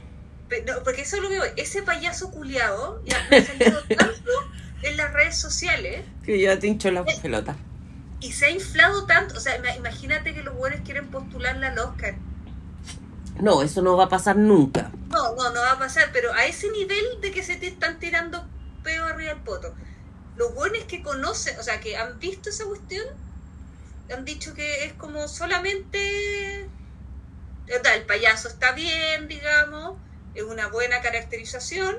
[0.49, 1.49] Pe- no, porque eso es lo que voy.
[1.57, 4.31] Ese payaso culiado ya me ha salido tanto
[4.83, 7.57] en las redes sociales Que ya te hincho la pelota.
[8.21, 9.37] y se ha inflado tanto.
[9.37, 12.15] O sea, ima- imagínate que los buenos quieren postularla al Oscar.
[13.41, 14.91] No, eso no va a pasar nunca.
[15.11, 17.99] No, no, no va a pasar, pero a ese nivel de que se te están
[17.99, 18.47] tirando
[18.83, 19.75] peo arriba del poto.
[20.37, 23.05] Los buenos que conocen, o sea, que han visto esa cuestión,
[24.15, 26.69] han dicho que es como solamente.
[27.67, 29.99] El payaso está bien, digamos,
[30.37, 31.97] es una buena caracterización,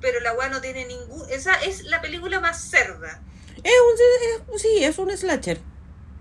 [0.00, 1.28] pero la weá no tiene ningún.
[1.30, 3.20] Esa es la película más cerda.
[3.62, 5.60] Es un, es- sí, es un slasher.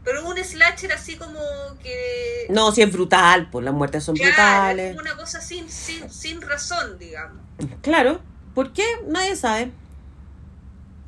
[0.04, 1.40] Pero un slasher así como
[1.84, 2.48] que.
[2.50, 4.96] No, sí es brutal, pues las muertes son Claro, es brutales.
[4.96, 7.44] como una cosa sin, sin, sin razón, digamos.
[7.82, 8.22] Claro.
[8.56, 8.86] ¿Por qué?
[9.08, 9.72] Nadie sabe.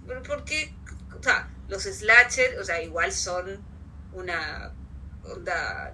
[0.06, 0.74] Pero porque,
[1.18, 3.60] o sea, los slasher, o sea, igual son
[4.14, 4.72] una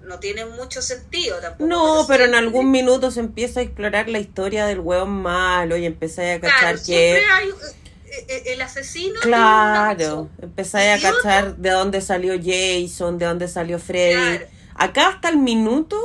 [0.04, 1.68] no tienen mucho sentido tampoco.
[1.68, 5.86] No, pero en algún minuto se empieza a explorar la historia del hueón malo y
[5.86, 7.24] empezáis a cachar Claro, que...
[7.32, 9.20] hay eh, eh, el asesino.
[9.22, 14.38] tiene Claro, empezáis a cachar de dónde salió Jason, de dónde salió Freddy.
[14.38, 14.46] Claro.
[14.76, 16.00] Acá hasta el minuto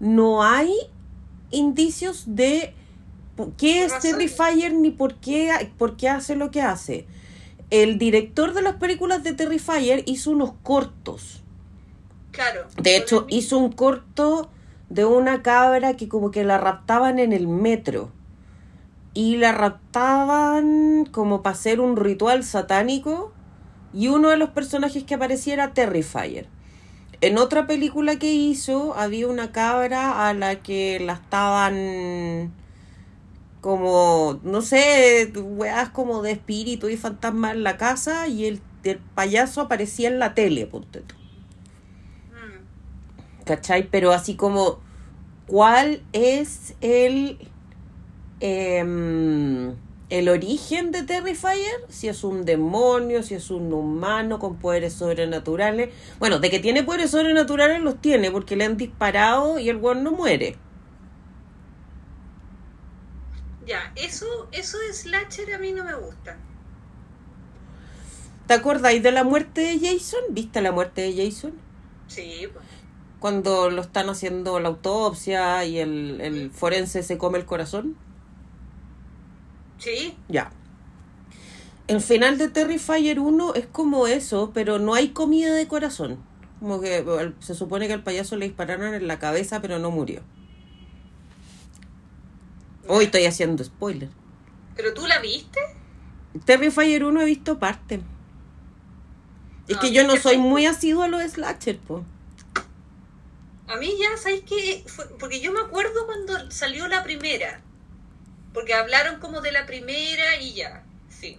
[0.00, 0.72] no hay
[1.50, 2.74] indicios de
[3.56, 3.98] qué es.
[4.00, 7.06] Terrifier ni por qué, por qué hace lo que hace.
[7.70, 11.39] El director de las películas de Terrifier hizo unos cortos.
[12.32, 12.66] Claro.
[12.76, 14.50] De hecho, hizo un corto
[14.88, 18.10] de una cabra que como que la raptaban en el metro.
[19.14, 23.32] Y la raptaban como para hacer un ritual satánico.
[23.92, 26.46] Y uno de los personajes que aparecía era Terrifier.
[27.20, 32.52] En otra película que hizo había una cabra a la que la estaban
[33.60, 38.98] como, no sé, weas como de espíritu y fantasma en la casa y el, el
[38.98, 41.14] payaso aparecía en la tele, ponte tú.
[43.50, 43.88] ¿Cachai?
[43.90, 44.78] Pero así como,
[45.48, 47.36] ¿cuál es el,
[48.38, 49.74] em,
[50.08, 51.80] el origen de Terrifier?
[51.88, 55.92] Si es un demonio, si es un humano con poderes sobrenaturales.
[56.20, 60.04] Bueno, de que tiene poderes sobrenaturales los tiene porque le han disparado y el weón
[60.04, 60.54] no muere.
[63.66, 66.36] Ya, eso, eso de slasher a mí no me gusta.
[68.46, 70.20] ¿Te acordáis de la muerte de Jason?
[70.28, 71.54] ¿Viste la muerte de Jason?
[72.06, 72.69] Sí, pues.
[73.20, 77.96] Cuando lo están haciendo la autopsia y el, el forense se come el corazón.
[79.78, 80.52] Sí, Ya.
[81.86, 86.18] El final de Terrifier 1 es como eso, pero no hay comida de corazón.
[86.60, 87.04] Como que
[87.40, 90.22] se supone que al payaso le dispararon en la cabeza, pero no murió.
[92.86, 94.08] Hoy estoy haciendo spoiler.
[94.76, 95.58] pero tú la viste.
[96.44, 98.00] Terrifier 1 he visto parte.
[99.66, 102.04] Es que yo no soy muy asiduo a los slasher, po.
[103.70, 104.82] A mí ya, ¿sabes qué?
[104.86, 107.60] Fue- porque yo me acuerdo cuando salió la primera.
[108.52, 111.38] Porque hablaron como de la primera y ya, fin.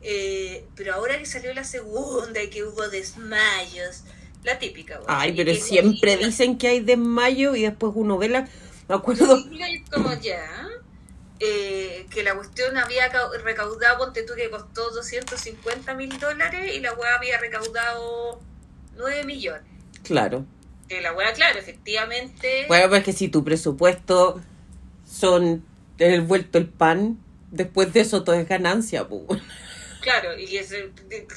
[0.00, 4.02] Eh, pero ahora que salió la segunda y que hubo desmayos,
[4.44, 4.96] la típica.
[4.96, 5.06] güey.
[5.08, 8.48] Ay, pero siempre dicen que hay desmayo y después uno ve la...
[8.88, 9.38] Me acuerdo...
[9.92, 10.68] Como ya.
[11.40, 16.80] eh, que la cuestión había cau- recaudado, ponte tú que costó 250 mil dólares y
[16.80, 18.40] la weá había recaudado
[18.96, 19.62] 9 millones.
[20.02, 20.44] Claro.
[20.88, 22.64] Que la weá, claro, efectivamente.
[22.68, 24.40] Bueno, pues que si tu presupuesto
[25.04, 25.64] son
[25.98, 27.18] el vuelto el pan,
[27.50, 29.42] después de eso todo es ganancia, pues.
[30.00, 30.74] Claro, y es,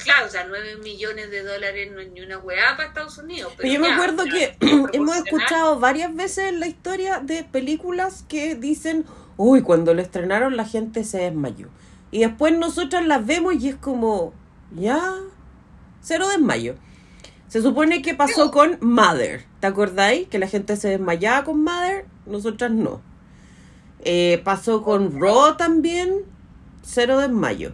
[0.04, 3.52] claro, o sea, 9 millones de dólares no es ni una weá para Estados Unidos.
[3.56, 4.56] Pero Pero yo me ya, acuerdo que
[4.92, 9.04] hemos escuchado varias veces en la historia de películas que dicen,
[9.36, 11.68] uy, cuando lo estrenaron la gente se desmayó.
[12.10, 14.32] Y después nosotras las vemos y es como,
[14.74, 15.16] ya,
[16.00, 16.76] cero desmayo.
[17.52, 20.26] Se supone que pasó con Mother, ¿te acordáis?
[20.28, 23.02] Que la gente se desmayaba con Mother, nosotras no.
[24.00, 26.22] Eh, pasó con Raw también,
[26.82, 27.72] cero desmayo.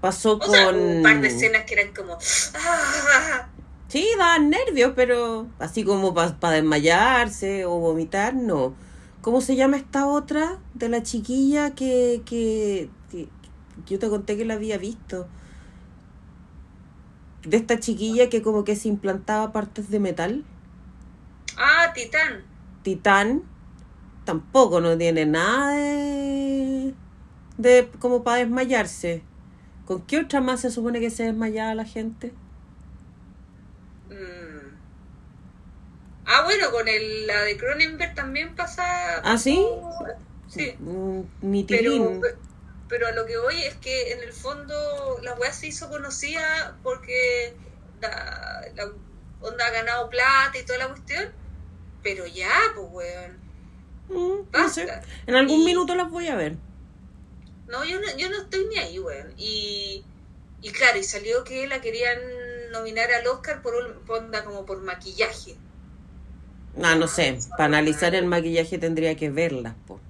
[0.00, 0.50] Pasó O con...
[0.50, 2.14] sea, un par de escenas que eran como.
[2.14, 3.46] "Ah".
[3.86, 8.74] Sí, daban nervios, pero así como para desmayarse o vomitar, no.
[9.20, 12.88] ¿Cómo se llama esta otra de la chiquilla que- que
[13.86, 15.28] yo te conté que la había visto?
[17.44, 20.44] De esta chiquilla que como que se implantaba partes de metal.
[21.56, 22.42] Ah, Titán.
[22.82, 23.42] Titán
[24.24, 26.94] tampoco no tiene nada de,
[27.58, 29.22] de como para desmayarse.
[29.86, 32.32] ¿Con qué otra más se supone que se desmayaba la gente?
[34.08, 34.76] Mm.
[36.26, 38.84] Ah, bueno, con el, la de Cronenberg también pasa.
[39.24, 39.66] ¿Ah, sí?
[40.48, 40.74] Sí.
[40.78, 42.20] Mm, Ni Pero, tilín.
[42.90, 44.74] Pero a lo que voy es que en el fondo
[45.22, 47.54] la weá se hizo conocida porque
[48.02, 48.92] la, la
[49.40, 51.32] onda ha ganado plata y toda la cuestión.
[52.02, 53.38] Pero ya, pues weón.
[54.08, 54.88] Mm, no sé.
[55.26, 56.56] En algún Y- minuto las voy a ver.
[57.68, 59.32] No, yo no, yo no estoy ni ahí, weón.
[59.38, 60.04] Y,
[60.60, 62.18] y claro, y salió que la querían
[62.72, 65.56] nominar al Oscar por, un- por onda como por maquillaje.
[66.82, 67.38] Ah, no sé.
[67.50, 70.00] Para analizar el maquillaje tendría que verlas, po.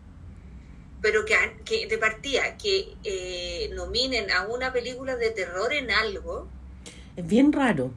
[1.03, 1.35] Pero que,
[1.65, 6.47] que de partida, que eh, nominen a una película de terror en algo,
[7.17, 7.93] Es bien raro.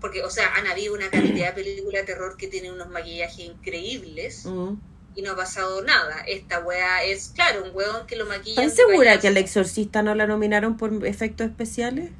[0.00, 3.40] porque, o sea, han habido una cantidad de películas de terror que tienen unos maquillajes
[3.40, 4.74] increíbles Mm.
[5.16, 6.20] y no ha pasado nada.
[6.28, 8.62] Esta wea es, claro, un weón que lo maquilla.
[8.62, 12.10] ¿Estás segura que al exorcista no la nominaron por efectos especiales?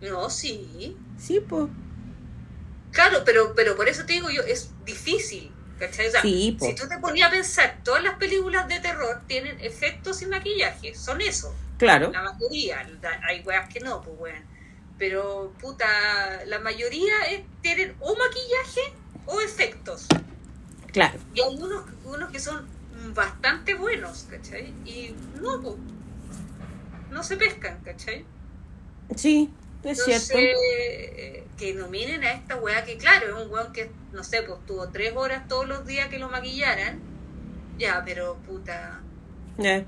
[0.00, 0.96] No, sí.
[1.18, 1.66] Sí, pues.
[2.92, 5.50] Claro, pero, pero por eso te digo yo, es difícil.
[5.78, 6.08] ¿Cachai?
[6.08, 6.66] O sea, Sí, po.
[6.66, 10.94] si tú te ponías a pensar, todas las películas de terror tienen efectos y maquillaje,
[10.94, 11.54] son eso.
[11.78, 12.10] Claro.
[12.12, 14.42] La mayoría, la- hay weas que no, pues weón.
[14.98, 15.86] Pero, puta,
[16.46, 18.92] la mayoría es- tienen o maquillaje
[19.26, 20.06] o efectos.
[20.92, 21.18] Claro.
[21.34, 22.66] Y hay unos, unos que son
[23.14, 24.72] bastante buenos, ¿cachai?
[24.84, 25.74] Y no, pues,
[27.10, 28.24] no se pescan, ¿cachai?
[29.14, 29.50] Sí,
[29.82, 30.38] es Entonces, cierto.
[30.38, 34.64] eh, que nominen a esta weá que, claro, es un weón que, no sé, pues
[34.66, 37.06] tuvo tres horas todos los días que lo maquillaran.
[37.78, 39.06] Ya, pero puta.
[39.58, 39.86] Eh,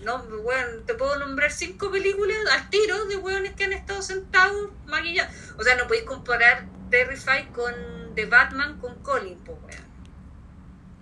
[0.00, 4.70] No, weón, te puedo nombrar cinco películas al tiro de weones que han estado sentados
[4.86, 5.34] maquillados.
[5.58, 9.86] O sea, no podéis comparar Terrify con The Batman con Colin, pues weón.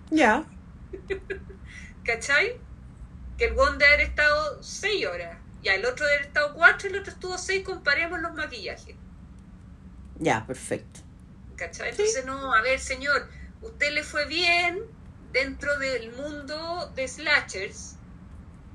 [0.09, 0.45] Ya.
[2.03, 2.61] ¿Cachai?
[3.37, 5.37] Que el weón de haber estado seis horas.
[5.65, 8.95] Ya, el otro haber estado cuatro y el otro estuvo seis, comparemos los maquillajes.
[10.19, 10.99] Ya, perfecto.
[11.55, 11.89] ¿Cachai?
[11.89, 13.27] Entonces, no, a ver, señor,
[13.63, 14.79] usted le fue bien
[15.31, 17.95] dentro del mundo de slashers,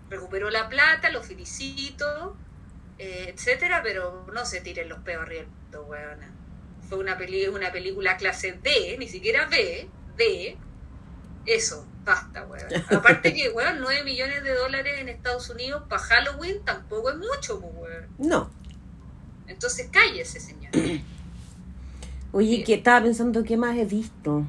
[0.09, 2.37] recuperó la plata, lo felicito,
[2.99, 6.35] eh, etcétera, pero no se tiren los peos riendo, weona.
[6.89, 10.59] Fue una, peli una película clase D, ni siquiera B, D.
[11.47, 12.67] Eso, basta, weón.
[12.91, 17.57] Aparte que, weón, 9 millones de dólares en Estados Unidos para Halloween tampoco es mucho,
[17.59, 18.07] weón.
[18.19, 18.51] No.
[19.47, 20.71] Entonces cállese, señor.
[22.33, 22.65] Oye, Sí.
[22.65, 24.45] que estaba pensando qué más he visto.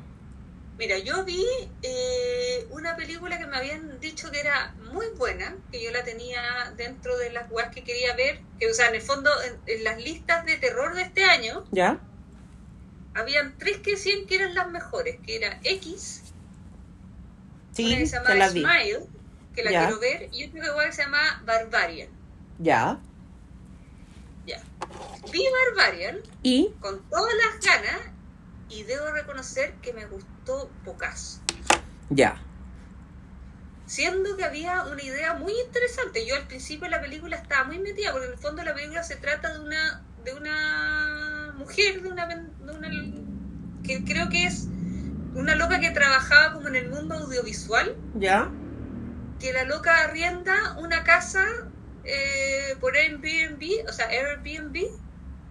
[0.78, 1.46] Mira, yo vi
[1.84, 6.42] eh, una película que me habían dicho que era muy buena, que yo la tenía
[6.76, 9.84] dentro de las weas que quería ver, que o sea, en el fondo, en, en
[9.84, 12.00] las listas de terror de este año, ¿Ya?
[13.14, 16.21] habían tres que decían que eran las mejores, que era X,
[17.82, 18.62] Sí, una que se llama la vi.
[18.62, 19.00] Smile,
[19.56, 22.10] que la quiero ver, y otra igual que se llama Barbarian.
[22.60, 23.00] Ya.
[24.46, 24.62] Ya.
[25.32, 25.44] Vi
[25.76, 28.02] Barbarian Y, con todas las ganas
[28.70, 31.42] y debo reconocer que me gustó pocas.
[32.10, 32.42] ya.
[33.86, 36.26] siendo que había una idea muy interesante.
[36.26, 39.04] Yo al principio de la película estaba muy metida, porque en el fondo la película
[39.04, 42.90] se trata de una de una mujer, de una, pen- de una
[43.84, 44.68] que creo que es
[45.34, 48.50] una loca que trabajaba como en el mundo audiovisual, ¿Ya?
[49.40, 51.44] que la loca arrienda una casa
[52.04, 54.88] eh, por Airbnb, o sea, Airbnb,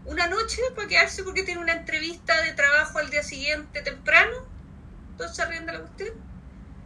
[0.07, 4.47] una noche para quedarse porque tiene una entrevista de trabajo al día siguiente temprano,
[5.13, 6.11] entonces arrienda la cuestión,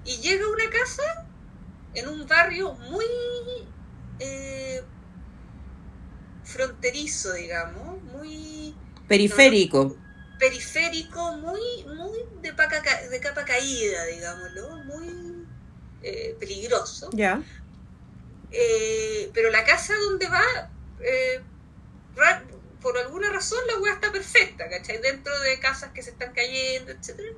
[0.04, 1.26] y llega a una casa
[1.94, 3.04] en un barrio muy
[4.18, 4.82] eh,
[6.44, 8.74] fronterizo, digamos, muy
[9.08, 9.96] Periférico.
[10.38, 15.46] Periférico, muy, muy de, paca ca- de capa caída, digámoslo, muy
[16.02, 17.10] eh, peligroso.
[17.12, 17.42] Ya.
[18.50, 20.42] Eh, pero la casa donde va,
[21.00, 21.42] eh,
[22.80, 25.00] por alguna razón la weá está perfecta, ¿cachai?
[25.00, 27.30] Dentro de casas que se están cayendo, etcétera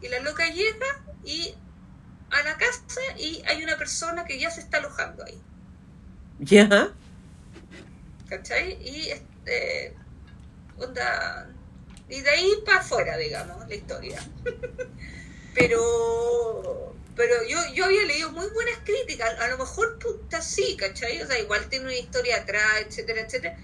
[0.00, 0.86] Y la loca llega
[1.24, 1.54] y
[2.30, 5.44] a la casa y hay una persona que ya se está alojando ahí,
[6.40, 6.92] Ya.
[8.28, 8.72] ¿cachai?
[8.82, 9.94] Y este,
[10.76, 11.55] onda,
[12.08, 14.20] y de ahí para afuera, digamos, la historia.
[15.54, 21.22] pero pero yo, yo había leído muy buenas críticas, a lo mejor puta sí, ¿cachai?
[21.22, 23.56] O sea, igual tiene una historia atrás, etcétera, etcétera.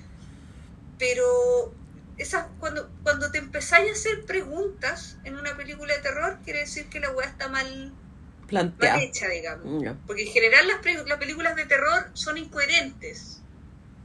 [0.99, 1.75] Pero
[2.17, 6.89] esas, cuando, cuando te empezáis a hacer preguntas en una película de terror, quiere decir
[6.89, 9.01] que la weá está mal, mal Planteado.
[9.01, 9.83] hecha, digamos.
[9.83, 9.99] Ya.
[10.07, 13.43] Porque en general las, pre- las películas de terror son incoherentes.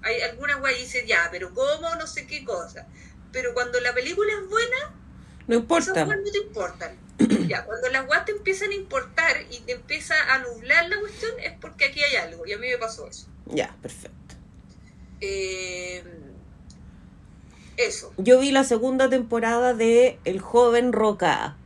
[0.01, 1.95] Hay algunas y dices, ya, pero ¿cómo?
[1.95, 2.85] No sé qué cosa.
[3.31, 4.93] Pero cuando la película es buena,
[5.47, 5.91] No importa.
[5.91, 6.97] esas no te importan.
[7.47, 11.31] ya, cuando las guas te empiezan a importar y te empieza a nublar la cuestión,
[11.39, 12.45] es porque aquí hay algo.
[12.45, 13.27] Y a mí me pasó eso.
[13.45, 14.35] Ya, perfecto.
[15.21, 16.03] Eh,
[17.77, 18.13] eso.
[18.17, 21.57] Yo vi la segunda temporada de El joven Roca.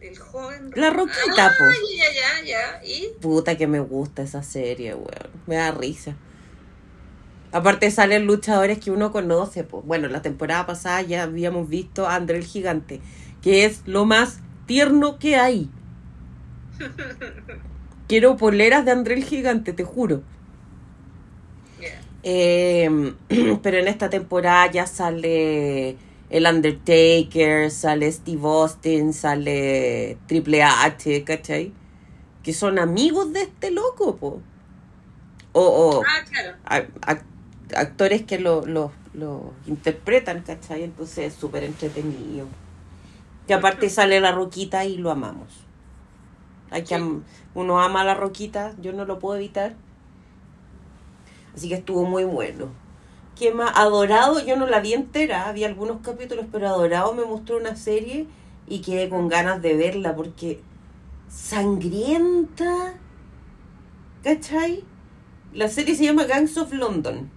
[0.00, 0.72] El joven.
[0.74, 1.64] La Roquita, ah, po.
[1.96, 2.84] Ya, ya, ya.
[2.84, 3.12] ¿Y?
[3.20, 5.30] Puta que me gusta esa serie, weón.
[5.46, 6.16] Me da risa.
[7.52, 9.84] Aparte salen luchadores que uno conoce, pues.
[9.84, 13.00] Bueno, la temporada pasada ya habíamos visto a André el Gigante,
[13.42, 15.68] que es lo más tierno que hay.
[18.08, 20.22] Quiero poleras de André el Gigante, te juro.
[22.22, 23.14] Eh,
[23.62, 25.96] pero en esta temporada ya sale
[26.28, 31.72] el Undertaker, sale Steve Austin, sale Triple H, ¿cachai?
[32.42, 34.40] Que son amigos de este loco, po.
[35.52, 36.56] O, o Ah, claro.
[37.06, 37.22] a-
[37.74, 40.84] actores que lo, lo, lo interpretan, ¿cachai?
[40.84, 42.46] Entonces es súper entretenido.
[43.46, 45.48] Que aparte sale la roquita y lo amamos.
[46.70, 49.74] Hay que am- uno ama a la roquita, yo no lo puedo evitar.
[51.54, 52.66] Así que estuvo muy bueno.
[53.38, 53.72] ¿Qué más?
[53.76, 58.26] Adorado, yo no la vi entera, había algunos capítulos, pero Adorado me mostró una serie
[58.68, 60.60] y quedé con ganas de verla porque
[61.28, 62.94] sangrienta.
[64.22, 64.84] ¿Cachai?
[65.52, 67.30] La serie se llama Gangs of London.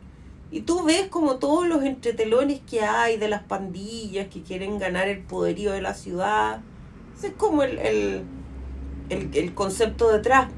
[0.53, 5.07] Y tú ves como todos los entretelones que hay de las pandillas que quieren ganar
[5.07, 6.61] el poderío de la ciudad.
[7.17, 8.21] Ese es como el, el,
[9.09, 10.51] el, el concepto detrás.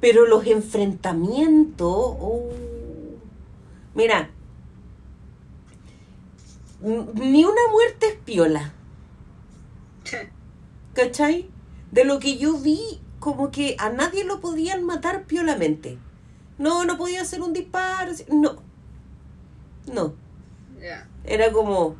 [0.00, 1.88] Pero los enfrentamientos...
[1.90, 2.50] oh.
[3.96, 4.30] Mira,
[6.80, 8.72] ni una muerte es piola.
[10.94, 11.50] ¿Cachai?
[11.90, 15.98] De lo que yo vi, como que a nadie lo podían matar piolamente.
[16.56, 18.12] No, no podía hacer un disparo.
[18.30, 18.64] No.
[19.92, 20.14] No.
[21.24, 21.96] Era como,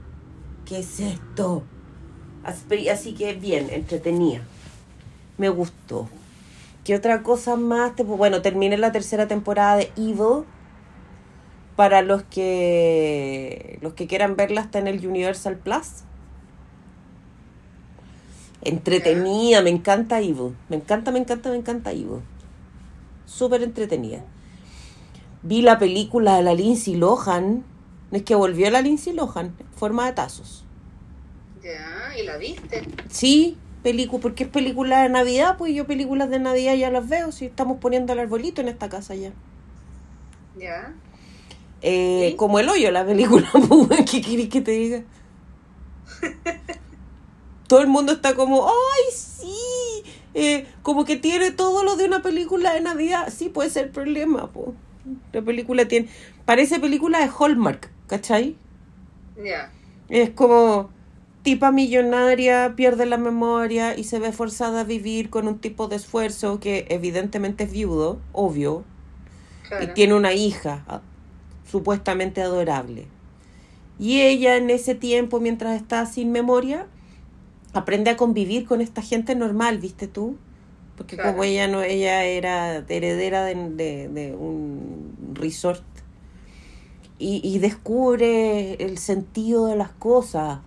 [0.64, 1.64] ¿qué es esto?
[2.45, 4.43] Así así que bien, entretenía.
[5.39, 6.09] Me gustó.
[6.84, 7.97] ¿Qué otra cosa más?
[7.97, 10.45] Bueno, terminé la tercera temporada de Evil.
[11.74, 16.05] Para los que los que quieran verla está en el Universal Plus.
[18.62, 20.57] Entretenida, me encanta Evil.
[20.68, 22.20] Me encanta, me encanta, me encanta Evil.
[23.26, 24.24] Súper entretenida.
[25.43, 27.64] Vi la película de la Lindsay Lohan.
[28.11, 30.65] No es que volvió la Lindsay Lohan, en forma de tazos.
[31.63, 32.87] Ya, ¿y la viste?
[33.11, 37.33] Sí, película, porque es película de Navidad, pues yo películas de Navidad ya las veo,
[37.33, 39.33] si estamos poniendo el arbolito en esta casa ya.
[40.57, 40.95] Ya.
[41.83, 42.37] Eh, ¿Sí?
[42.37, 45.03] Como el hoyo la película, pues, ¿qué quieres que te diga?
[47.69, 49.53] Todo el mundo está como, ¡ay, sí!
[50.35, 53.33] Eh, como que tiene todo lo de una película de Navidad.
[53.35, 54.69] Sí, puede ser problema, pues.
[55.33, 56.09] La película tiene...
[56.45, 58.57] Parece película de Hallmark, ¿cachai?
[59.43, 59.71] Ya.
[60.09, 60.91] Es como
[61.43, 65.97] tipa millonaria, pierde la memoria y se ve forzada a vivir con un tipo de
[65.97, 68.85] esfuerzo que evidentemente es viudo, obvio,
[69.69, 69.85] Claro.
[69.85, 70.85] y tiene una hija
[71.71, 73.07] supuestamente adorable.
[73.99, 76.87] Y ella en ese tiempo, mientras está sin memoria,
[77.73, 80.37] aprende a convivir con esta gente normal, ¿viste tú?
[80.97, 81.33] Porque Claro.
[81.33, 85.83] como ella no, ella era heredera de, de- de un resort
[87.19, 90.61] y, y descubre el sentido de las cosas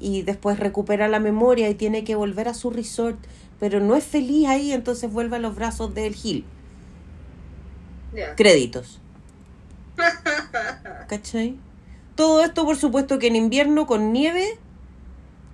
[0.00, 3.18] y después recupera la memoria y tiene que volver a su resort,
[3.58, 6.44] pero no es feliz ahí, entonces vuelve a los brazos del Gil.
[8.36, 9.00] Créditos.
[11.08, 11.56] ¿Cachai?
[12.14, 14.58] Todo esto, por supuesto, que en invierno con nieve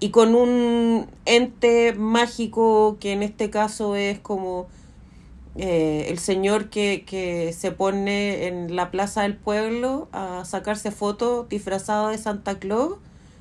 [0.01, 4.67] y con un ente mágico que en este caso es como
[5.57, 11.49] eh, el señor que, que se pone en la plaza del pueblo a sacarse fotos
[11.49, 12.99] disfrazado de Santa Claus,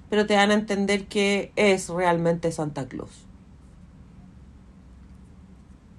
[0.09, 3.25] pero te dan a entender que es realmente Santa Claus.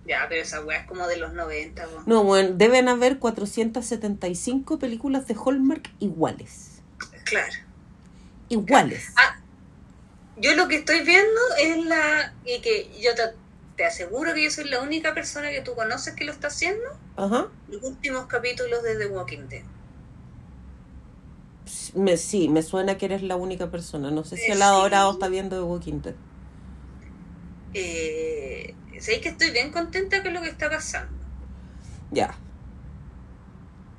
[0.07, 2.03] Ya, pero esa weá es como de los 90, po.
[2.07, 6.83] No, bueno, deben haber 475 películas de Hallmark iguales.
[7.25, 7.55] Claro.
[8.51, 9.13] Iguales.
[9.17, 9.41] Ah,
[10.37, 12.35] yo lo que estoy viendo es la.
[12.45, 13.13] Y que yo
[13.77, 16.85] te, aseguro que yo soy la única persona que tú conoces que lo está haciendo.
[17.17, 17.49] Ajá.
[17.69, 19.65] Los últimos capítulos de The Walking Dead.
[21.95, 24.11] Me, sí, me suena que eres la única persona.
[24.11, 25.15] No sé si Eh, el adorado sí.
[25.15, 26.17] está viendo The Walking Dead.
[27.75, 31.27] Eh, sé que estoy bien contenta con lo que está pasando.
[32.11, 32.35] Ya.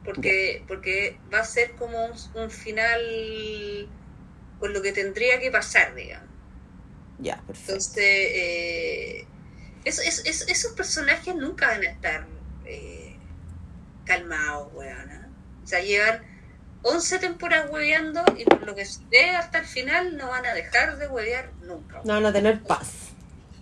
[0.05, 3.01] Porque, porque va a ser como un, un final
[4.57, 6.30] con lo que tendría que pasar, digamos.
[7.19, 7.76] Ya, perfecto.
[7.76, 9.28] Entonces, eh,
[9.86, 12.25] es- es- es- esos personajes nunca van a estar
[12.65, 13.15] eh,
[14.05, 15.11] calmados, weón.
[15.11, 15.21] ¿eh?
[15.63, 16.21] O sea, llevan
[16.81, 20.53] 11 temporadas hueveando y por lo que se ve hasta el final no van a
[20.53, 22.01] dejar de huevear nunca.
[22.03, 22.89] No van a tener paz.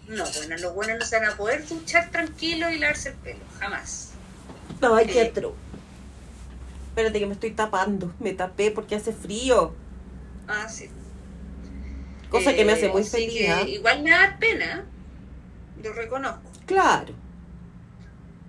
[0.07, 3.39] No, bueno, los buenos no se van a poder duchar tranquilos y lavarse el pelo,
[3.59, 4.09] jamás.
[4.81, 5.27] No, hay que Eh.
[5.29, 5.55] atro.
[6.89, 8.13] Espérate que me estoy tapando.
[8.19, 9.73] Me tapé porque hace frío.
[10.47, 10.89] Ah, sí.
[12.29, 13.49] Cosa que me hace Eh, muy feliz.
[13.49, 13.61] ¿ah?
[13.61, 14.85] Igual me da pena,
[15.83, 16.49] lo reconozco.
[16.65, 17.13] Claro.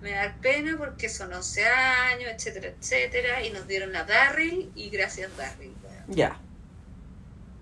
[0.01, 4.91] Me da pena porque son 11 años, etcétera, etcétera, y nos dieron a Darryl y
[4.91, 5.72] gracias Darryl.
[5.82, 6.05] weón.
[6.09, 6.39] Ya.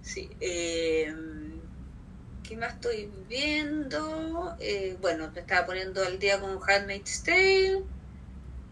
[0.03, 0.31] Sí.
[0.41, 1.15] eh,
[2.43, 4.57] ¿Qué más estoy viendo?
[4.59, 7.83] Eh, bueno, me estaba poniendo al día con Handmaid's Tale.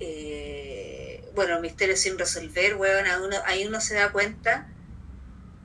[0.01, 3.07] Eh, bueno, Misterio sin resolver, weón.
[3.07, 4.67] Ahí uno, ahí uno se da cuenta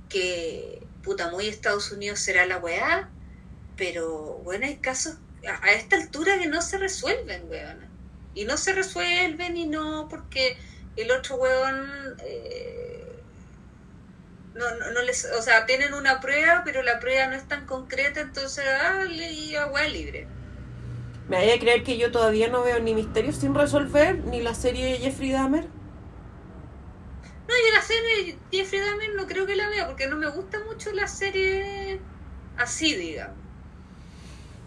[0.07, 3.09] que, puta, muy Estados Unidos será la weá,
[3.75, 5.17] pero, bueno, hay casos
[5.47, 7.79] a, a esta altura que no se resuelven, weón.
[8.33, 10.57] Y no se resuelven y no porque
[10.95, 12.15] el otro weón...
[12.19, 13.23] eh,
[14.55, 17.65] no, no, no les, o sea, tienen una prueba, pero la prueba no es tan
[17.65, 20.27] concreta, entonces, ah, le agua libre.
[21.27, 24.55] ¿Me vaya a creer que yo todavía no veo ni Misterios sin resolver, ni la
[24.55, 25.67] serie de Jeffrey Dahmer?
[27.47, 30.29] No, yo la serie de Jeffrey Dahmer no creo que la vea, porque no me
[30.29, 31.99] gusta mucho la serie
[32.57, 33.44] así, digamos.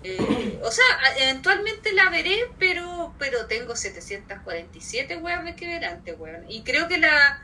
[0.04, 0.84] Eh, o sea,
[1.18, 6.44] eventualmente la veré, pero pero tengo 747 weas que ver antes, weón.
[6.48, 7.40] Y creo que la,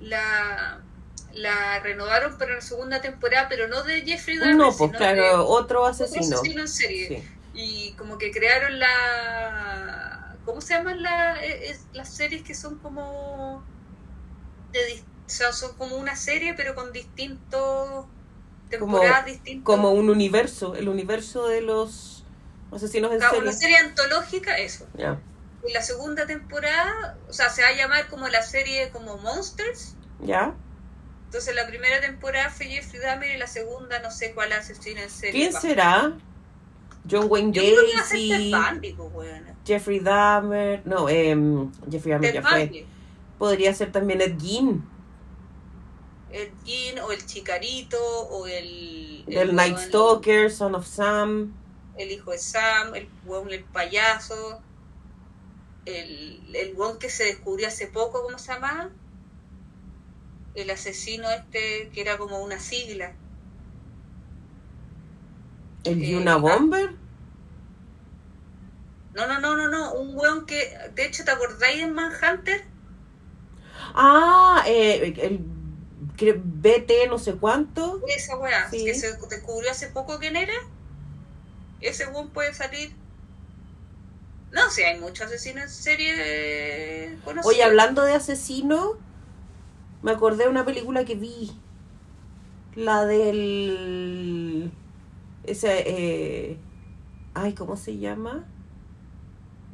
[0.00, 0.80] la,
[1.34, 5.30] la renovaron para la segunda temporada, pero no de Jeffrey Dahmer, No, pues claro, de
[5.30, 6.36] otro otro asesino.
[6.38, 7.08] asesino en serie.
[7.08, 7.28] Sí.
[7.54, 12.78] y como que crearon la ¿cómo se llaman la, e- es- las series que son
[12.78, 13.62] como
[14.72, 18.06] de o sea, son como una serie pero con distintos
[18.70, 22.24] temporadas distintas Como un universo, el universo de los
[22.72, 23.42] asesinos en Ah, serie.
[23.42, 24.86] una serie antológica eso
[25.66, 29.94] y la segunda temporada o sea se va a llamar como la serie como Monsters
[30.24, 30.54] ¿Ya?
[31.26, 35.10] entonces la primera temporada fue Jeffrey Dahmer y la segunda no sé cuál asesino en
[35.10, 36.12] serie ¿Quién será?
[37.10, 38.52] John Wayne Gacy,
[39.14, 39.42] pues.
[39.66, 40.82] Jeffrey Dahmer.
[40.84, 42.86] No, em, Jeffrey Dahmer Ted ya fue.
[43.38, 44.84] Podría ser también Ed Gein,
[46.30, 47.98] el Jean o el Chicarito
[48.28, 51.54] o el del el Night Stalker, Son of Sam.
[51.96, 54.62] el hijo de Sam el weón el payaso
[55.86, 58.90] el, el weón que se descubrió hace poco ¿cómo se llama?
[60.54, 63.16] el asesino este que era como una sigla
[65.82, 66.38] El Eh, Yuna ah.
[66.38, 66.90] Bomber.
[69.14, 72.64] no no no no no un weón que de hecho ¿te acordáis en Manhunter?
[73.94, 75.40] Ah, eh, el
[76.18, 78.00] BT no sé cuánto.
[78.08, 78.84] esa weá Sí.
[78.84, 80.54] que se descubrió hace poco quién era
[81.80, 82.92] ese weón puede salir
[84.50, 87.54] no, si hay muchos asesinos en serie conocidos.
[87.54, 88.96] Oye, hablando de asesino,
[90.02, 91.50] me acordé de una película que vi.
[92.74, 94.70] La del...
[95.44, 95.82] Ese...
[95.86, 96.58] Eh...
[97.34, 98.46] Ay, ¿cómo se llama?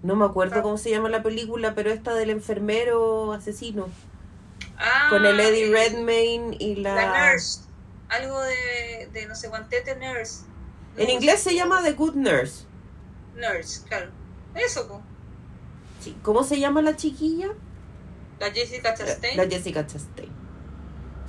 [0.02, 3.88] No me acuerdo cómo se llama la película, pero esta del enfermero asesino.
[4.78, 6.94] Ah, Con el Eddie Redmayne y la...
[6.94, 7.60] La Nurse.
[8.08, 10.44] Algo de, de no sé cuantete Nurse.
[10.96, 11.50] En No inglés sé.
[11.50, 12.64] se llama The Good Nurse.
[13.34, 14.10] Nurse, claro.
[14.54, 15.02] Eso, po.
[16.00, 17.48] Sí, ¿Cómo se llama la chiquilla?
[18.38, 19.36] La Jessica La, Chastain.
[19.36, 20.30] la Jessica Chastain.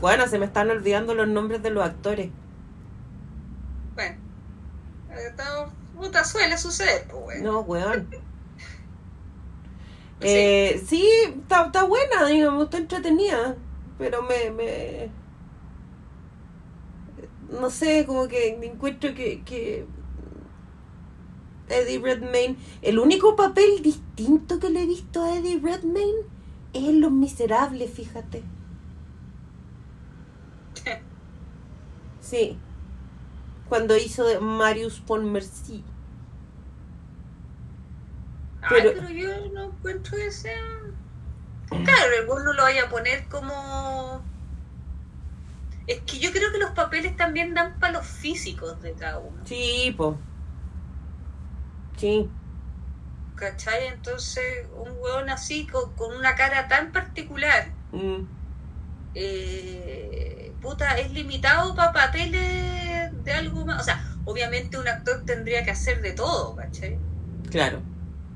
[0.01, 2.29] Bueno, se me están olvidando los nombres de los actores.
[3.93, 4.17] Bueno.
[5.11, 5.33] eh,
[5.95, 7.41] Puta, suele suceder, pues.
[7.41, 8.09] No, weón.
[10.21, 13.55] Eh, sí, está, está buena, digamos, está entretenida.
[13.97, 15.11] Pero me, me.
[17.49, 19.85] No sé, como que me encuentro que, que.
[21.69, 22.57] Eddie Redmayne.
[22.81, 26.23] El único papel distinto que le he visto a Eddie Redmayne
[26.73, 28.43] es en Los Miserables, fíjate.
[32.19, 32.57] Sí.
[33.69, 35.83] Cuando hizo de Marius Pontmercy.
[38.67, 40.57] Ay, pero- pero yo no encuentro que sea.
[41.69, 44.23] Claro, el no lo vaya a poner como.
[45.87, 49.41] Es que yo creo que los papeles también dan para los físicos de cada uno.
[49.45, 50.17] Sí, po.
[51.97, 52.29] Sí.
[53.35, 53.87] ¿Cachai?
[53.87, 58.23] Entonces, un hueón así, con, con una cara tan particular, Mm.
[59.13, 63.81] eh, puta, es limitado para papeles de algo más.
[63.81, 66.97] O sea, obviamente un actor tendría que hacer de todo, ¿cachai?
[67.51, 67.81] Claro.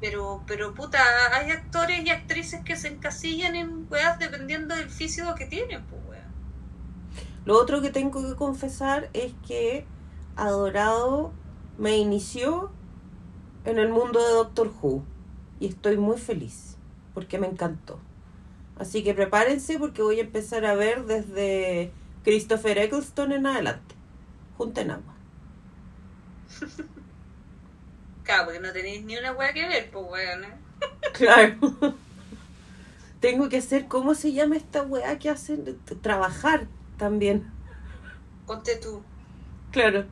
[0.01, 0.99] Pero, pero puta,
[1.33, 6.01] hay actores y actrices que se encasillan en weas dependiendo del físico que tienen, pues
[6.07, 6.23] weón.
[7.45, 9.85] Lo otro que tengo que confesar es que
[10.35, 11.33] Adorado
[11.77, 12.71] me inició
[13.65, 15.03] en el mundo de Doctor Who
[15.59, 16.77] y estoy muy feliz
[17.13, 17.99] porque me encantó.
[18.77, 21.91] Así que prepárense porque voy a empezar a ver desde
[22.23, 23.95] Christopher Eccleston en adelante.
[24.57, 25.15] Junten agua.
[28.43, 30.43] Porque no tenéis ni una weá que ver, pues weón.
[30.43, 30.57] ¿eh?
[31.13, 31.95] Claro.
[33.19, 35.77] Tengo que hacer, ¿cómo se llama esta weá que hacen?
[36.01, 36.67] Trabajar
[36.97, 37.51] también.
[38.45, 39.03] Ponte tú.
[39.71, 40.05] Claro.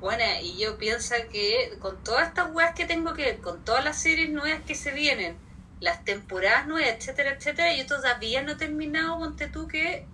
[0.00, 3.84] Bueno, y yo pienso que con todas estas weas que tengo que ver, con todas
[3.84, 5.36] las series nuevas que se vienen,
[5.78, 10.06] las temporadas nuevas, etcétera, etcétera, yo todavía no he terminado, ponte tú que...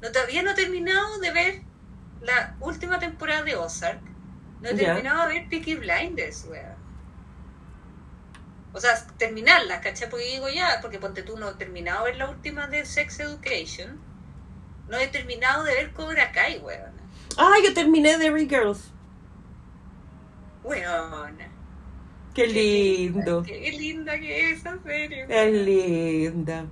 [0.00, 1.62] No, todavía no he terminado de ver
[2.22, 4.00] la última temporada de Ozark.
[4.62, 6.76] No he terminado de ver Peaky Blinders, wea.
[8.72, 10.08] O sea, terminarlas, ¿cachai?
[10.08, 13.20] Porque digo ya, porque ponte tú no he terminado de ver la última de Sex
[13.20, 13.98] Education.
[14.88, 16.92] No he terminado de ver Cobra Kai, weón.
[17.36, 18.90] Ah, yo terminé de Re Girls.
[20.62, 21.38] Weón.
[22.34, 23.42] Qué lindo.
[23.42, 25.26] Qué linda que es esa serie.
[25.28, 26.66] Es linda.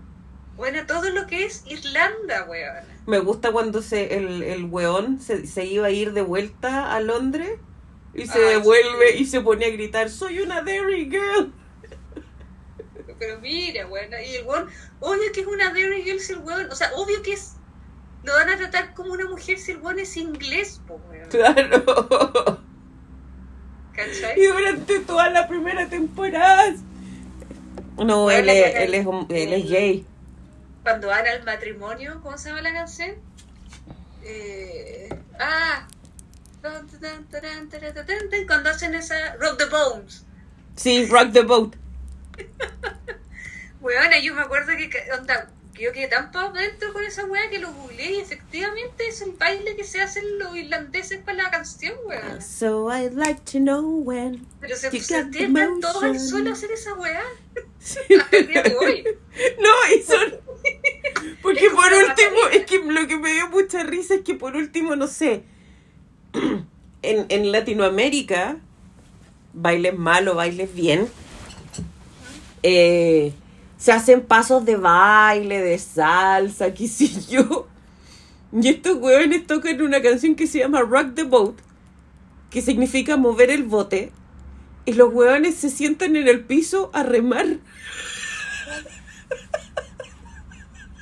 [0.57, 2.85] Bueno, todo lo que es Irlanda, weón.
[3.07, 7.01] Me gusta cuando se, el, el weón se, se iba a ir de vuelta a
[7.01, 7.59] Londres
[8.19, 9.19] y se Ay, devuelve sí.
[9.19, 11.53] y se pone a gritar, soy una Derry Girl.
[13.19, 14.11] Pero mira, weón.
[14.25, 14.69] Y el weón,
[15.01, 16.71] obvio que es una Derry Girl si el weón.
[16.71, 17.55] O sea, obvio que es.
[18.25, 21.29] Lo van a tratar como una mujer si el weón es inglés, po, weón.
[21.29, 22.63] Claro.
[23.93, 24.41] ¿Cachai?
[24.41, 26.75] Y durante toda la primera temporada.
[27.97, 30.07] No, Bueno, él es, él es, él es gay.
[30.85, 33.11] Cuando van al matrimonio, ¿cómo se llama la canción?
[34.23, 35.09] Eh,
[35.41, 35.68] ah.
[38.47, 40.25] Cuando hacen esa Rock the Bones.
[40.77, 41.77] Sí, Rock the Boat.
[43.81, 45.49] Weona, yo me acuerdo que, onda,
[45.79, 49.33] yo quedé tan para adentro con esa weá que lo googleé y efectivamente es el
[49.33, 52.43] baile que se hacen los irlandeses para la canción, weón.
[52.43, 54.47] So I'd like to know when.
[54.61, 57.23] Pero se, tiran todos al suelo a hacer esa weá
[57.81, 59.05] hasta el día de hoy.
[59.61, 60.41] No, y son.
[61.43, 64.97] Porque por último, es que lo que me dio mucha risa es que por último,
[64.97, 65.45] no sé.
[67.01, 68.57] En, en Latinoamérica,
[69.53, 71.09] bailes mal bailes bien,
[72.63, 73.33] eh,
[73.77, 77.69] se hacen pasos de baile, de salsa, qué sé yo.
[78.53, 81.57] Y estos hueones tocan una canción que se llama Rock the Boat,
[82.51, 84.13] que significa mover el bote.
[84.85, 87.47] Y los hueones se sientan en el piso a remar.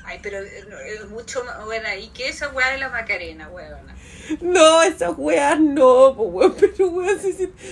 [0.05, 0.65] Ay, pero eh,
[0.95, 1.97] es mucho más buena.
[1.97, 3.96] ¿Y qué es esa weá de la Macarena, weona?
[4.41, 7.19] No, esas weas no, po, weón, pero weón,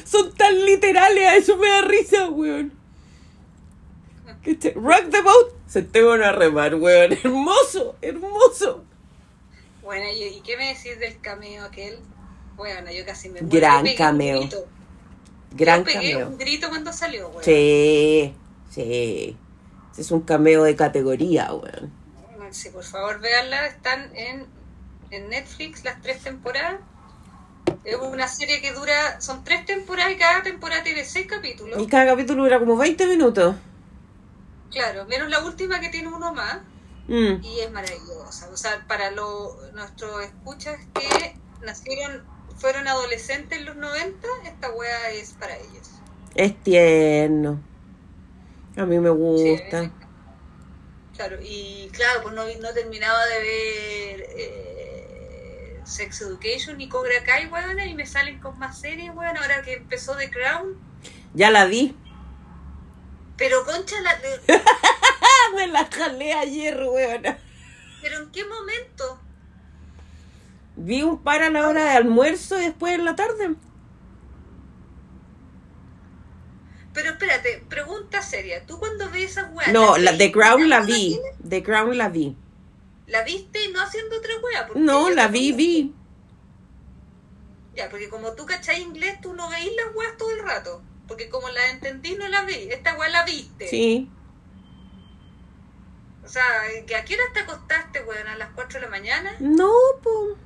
[0.05, 2.73] son tan literales, a eso me da risa, weón.
[4.75, 8.85] Rock the boat, se te van a remar, weón, hermoso, hermoso.
[9.83, 11.99] Bueno, ¿y, qué me decís del cameo aquel?
[12.57, 14.49] Bueno, yo casi me Gran pegué un cameo.
[15.53, 16.29] Gran Yo pegué cameo.
[16.29, 17.45] un grito cuando salió, weón.
[17.45, 18.35] Sí,
[18.71, 19.37] sí.
[19.93, 21.93] Ese es un cameo de categoría, weón.
[22.51, 23.67] Sí, por favor, véanla.
[23.67, 24.47] Están en,
[25.15, 26.81] en Netflix las tres temporadas.
[27.85, 31.81] Es una serie que dura, son tres temporadas y cada temporada tiene seis capítulos.
[31.81, 33.57] Y cada capítulo dura como 20 minutos.
[34.71, 36.59] Claro, menos la última que tiene uno más.
[37.07, 37.43] Mm.
[37.43, 38.51] Y es maravillosa.
[38.53, 42.25] O sea, para lo, nuestros escuchas que nacieron,
[42.57, 46.03] fueron adolescentes en los 90, esta wea es para ellos.
[46.35, 47.61] Es tierno.
[48.77, 49.91] A mí me Sí, gusta.
[51.15, 54.74] Claro, y claro, pues no, no terminaba de ver eh,
[55.85, 59.75] Sex Education ni Cobra Kai, weón, y me salen con más series, weón, ahora que
[59.75, 60.77] empezó The Crown.
[61.35, 61.95] Ya la vi.
[63.37, 64.19] Pero concha, la,
[65.57, 67.23] me la jalé ayer, weón.
[68.03, 69.21] pero ¿en qué momento?
[70.77, 73.55] Vi un par a la hora de almuerzo y después en la tarde.
[76.93, 79.73] Pero espérate, pregunta seria, ¿tú cuando ves esas weas?
[79.73, 81.19] No, la, The Crown la vi.
[81.49, 82.37] The Crown la vi.
[83.07, 84.69] ¿La viste y no haciendo otra wea?
[84.77, 85.95] No, la vi, vi.
[87.77, 90.83] Ya, porque como tú cachai inglés, tú no veís las weas todo el rato.
[91.09, 92.55] Porque como las entendí, no las vi.
[92.71, 93.69] Esta wea la viste.
[93.69, 94.11] Sí.
[96.25, 96.43] O sea,
[96.87, 98.27] ¿que ¿a qué hora te acostaste, weón?
[98.29, 99.33] ¿A las 4 de la mañana?
[99.41, 99.71] No,
[100.03, 100.37] po.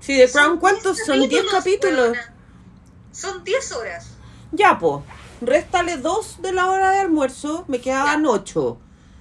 [0.00, 1.28] Sí, The Crown, ¿cuántos 10 son?
[1.28, 2.10] 10 capítulos.
[2.10, 2.34] weona.
[3.12, 4.10] Son 10 horas.
[4.52, 5.04] Ya, po.
[5.40, 8.30] Réstale dos de la hora de almuerzo, me quedaban Ya.
[8.30, 8.78] 8.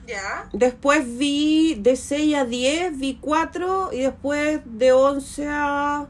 [0.10, 0.50] Ya.
[0.54, 6.08] Después vi de 6 a 10, vi 4 y después de 11 a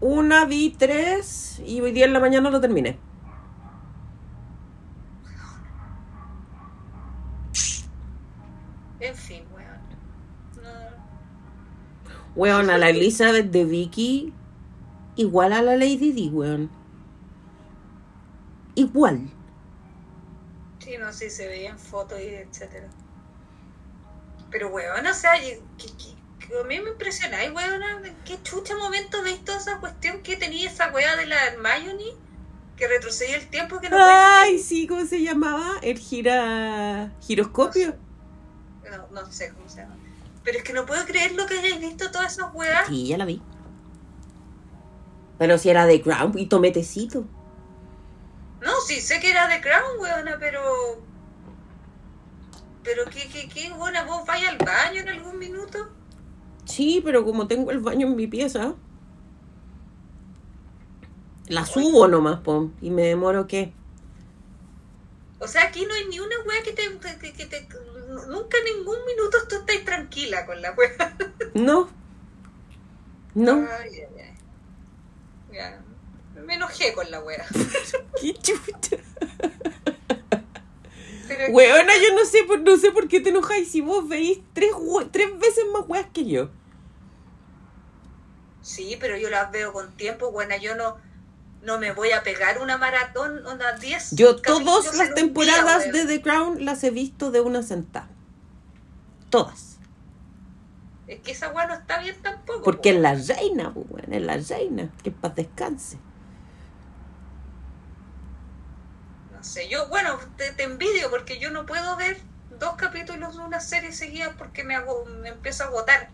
[0.00, 2.98] 1 vi 3 y hoy día en la mañana lo terminé.
[8.98, 9.78] En fin, weón.
[10.60, 10.70] No.
[12.34, 14.32] Weón, a la Elizabeth de Vicky,
[15.14, 16.68] igual a la Lady Di, weón.
[18.74, 19.30] Igual.
[20.92, 22.86] Sí, no sé, se veían fotos y etcétera.
[24.50, 27.82] Pero, weón, o sea, que, que- que a mí me impresiona, weón,
[28.26, 32.04] qué chucha momento veis toda esa cuestión que tenía esa weá de la Hermione,
[32.76, 35.78] que retrocedía el tiempo que no Ay, sí, ¿cómo se llamaba?
[35.80, 37.10] El gira...
[37.22, 37.96] giroscopio.
[38.90, 39.96] no, no sé cómo se llama.
[40.44, 42.86] Pero es que no puedo creer lo que hayáis visto todas esas weas.
[42.86, 43.40] Sí, ya la vi.
[45.38, 47.24] Pero si era de Crown y tometecito.
[48.62, 50.60] No, sí, sé que era de Crown, weona, pero.
[52.84, 55.88] Pero qué, qué, qué, buena, vos vais al baño en algún minuto.
[56.64, 58.74] Sí, pero como tengo el baño en mi pieza,
[61.48, 62.72] la subo nomás, pom.
[62.80, 63.72] Y me demoro, ¿qué?
[65.40, 66.82] O sea, aquí no hay ni una wea que te.
[67.20, 67.68] que- que te-
[68.28, 71.16] nunca en ningún minuto tú estás tranquila con la wea.
[71.54, 71.88] No.
[73.34, 73.52] No.
[73.52, 74.34] Ay, ay, ay.
[75.52, 75.82] Ya.
[76.44, 77.46] Me enojé con la wea.
[78.20, 78.96] Qué chucha.
[81.28, 84.40] Pero Weona, yo no sé, por, no sé por qué te enojáis si vos veís
[84.52, 84.70] tres,
[85.10, 86.50] tres veces más weas que yo.
[88.60, 90.56] Sí, pero yo las veo con tiempo, buena.
[90.56, 90.96] Yo no,
[91.62, 94.12] no me voy a pegar una maratón, unas 10.
[94.12, 96.18] Yo todas las temporadas día, de.
[96.18, 98.08] The Crown las he visto de una sentada.
[99.30, 99.78] Todas.
[101.06, 102.62] Es que esa weá no está bien tampoco.
[102.62, 102.96] Porque po.
[102.96, 104.90] es la reina, pues, weón, es la reina.
[105.02, 105.98] Que en paz descanse.
[109.70, 112.20] Yo, bueno, te, te envidio porque yo no puedo ver
[112.50, 116.10] dos capítulos de una serie seguida porque me, hago, me empiezo a agotar.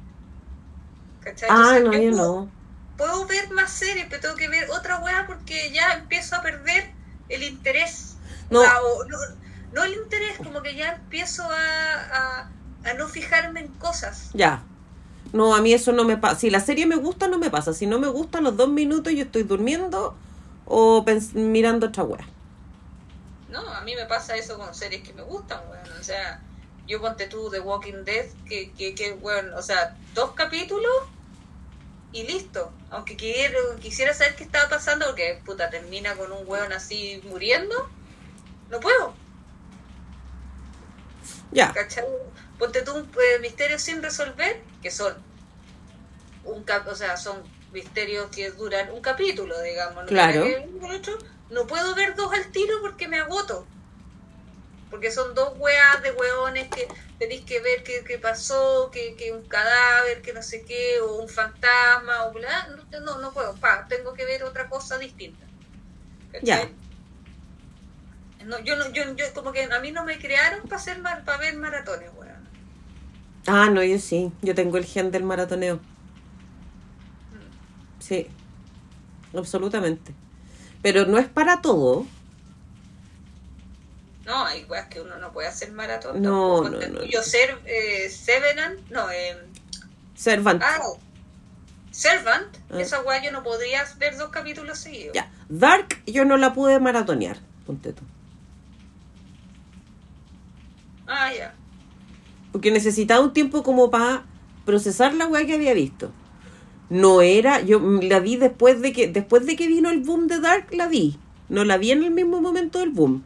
[1.21, 1.49] ¿Cachai?
[1.49, 2.53] Ah, no, yo puedo, no.
[2.97, 6.95] puedo ver más series, pero tengo que ver otra weá porque ya empiezo a perder
[7.29, 8.19] el interés.
[8.51, 8.61] No.
[8.63, 9.19] O no,
[9.73, 12.53] no el interés, como que ya empiezo a, a,
[12.85, 14.31] a no fijarme en cosas.
[14.33, 14.63] Ya.
[15.33, 16.41] No, a mí eso no me pasa.
[16.41, 17.73] Si la serie me gusta, no me pasa.
[17.75, 20.17] Si no me gusta, a los dos minutos yo estoy durmiendo
[20.65, 21.05] o
[21.35, 22.29] mirando otra wea.
[23.49, 25.99] No, a mí me pasa eso con series que me gustan, weón.
[25.99, 26.43] O sea,
[26.87, 30.93] yo ponte tú The Walking Dead, que, que, que weón, o sea, dos capítulos
[32.13, 32.73] y listo.
[32.91, 37.89] Aunque quiero, quisiera saber qué estaba pasando, porque puta, termina con un weón así muriendo,
[38.71, 39.15] no puedo,
[41.51, 41.73] Ya.
[41.73, 42.05] ¿cachai?
[42.59, 45.15] Ponte tú un eh, misterio sin resolver, que son
[46.45, 47.43] un cap o sea, son
[47.73, 50.09] misterios que duran un capítulo, digamos, ¿no?
[50.09, 50.45] Claro.
[50.45, 50.67] Que
[51.51, 53.67] No puedo ver dos al tiro porque me agoto.
[54.91, 56.89] Porque son dos weas de weones que
[57.19, 61.17] tenéis que ver qué, qué pasó, que, que un cadáver, que no sé qué, o
[61.17, 62.69] un fantasma, o bla.
[62.91, 63.55] No, no, no puedo.
[63.57, 65.45] Pa, tengo que ver otra cosa distinta.
[66.43, 66.69] Ya.
[68.45, 71.37] No, yo no, yo, yo como que a mí no me crearon para hacer para
[71.37, 72.49] ver maratones, weón.
[73.47, 74.33] Ah, no, yo sí.
[74.43, 75.81] Yo tengo el gen del maratoneo.
[77.99, 78.27] Sí.
[79.35, 80.15] Absolutamente.
[80.83, 82.07] Pero no es para todo.
[84.27, 86.21] No, hay weas que uno no puede hacer maratón.
[86.21, 87.05] No, no, no.
[87.05, 89.37] Yo ser eh, Sevenant, no, eh,
[90.15, 90.63] Servant.
[90.63, 90.79] ah,
[91.91, 92.81] Servant, Ah.
[92.81, 95.15] esa wea yo no podría ver dos capítulos seguidos.
[95.15, 95.31] Ya.
[95.49, 97.39] Dark yo no la pude maratonear.
[97.67, 98.03] Ponte tú.
[101.07, 101.55] Ah, ya.
[102.53, 104.25] Porque necesitaba un tiempo como para
[104.67, 106.13] procesar la weá que había visto.
[106.91, 110.41] No era, yo la vi después de que, después de que vino el boom de
[110.41, 111.19] Dark, la vi.
[111.49, 113.23] No la vi en el mismo momento del boom.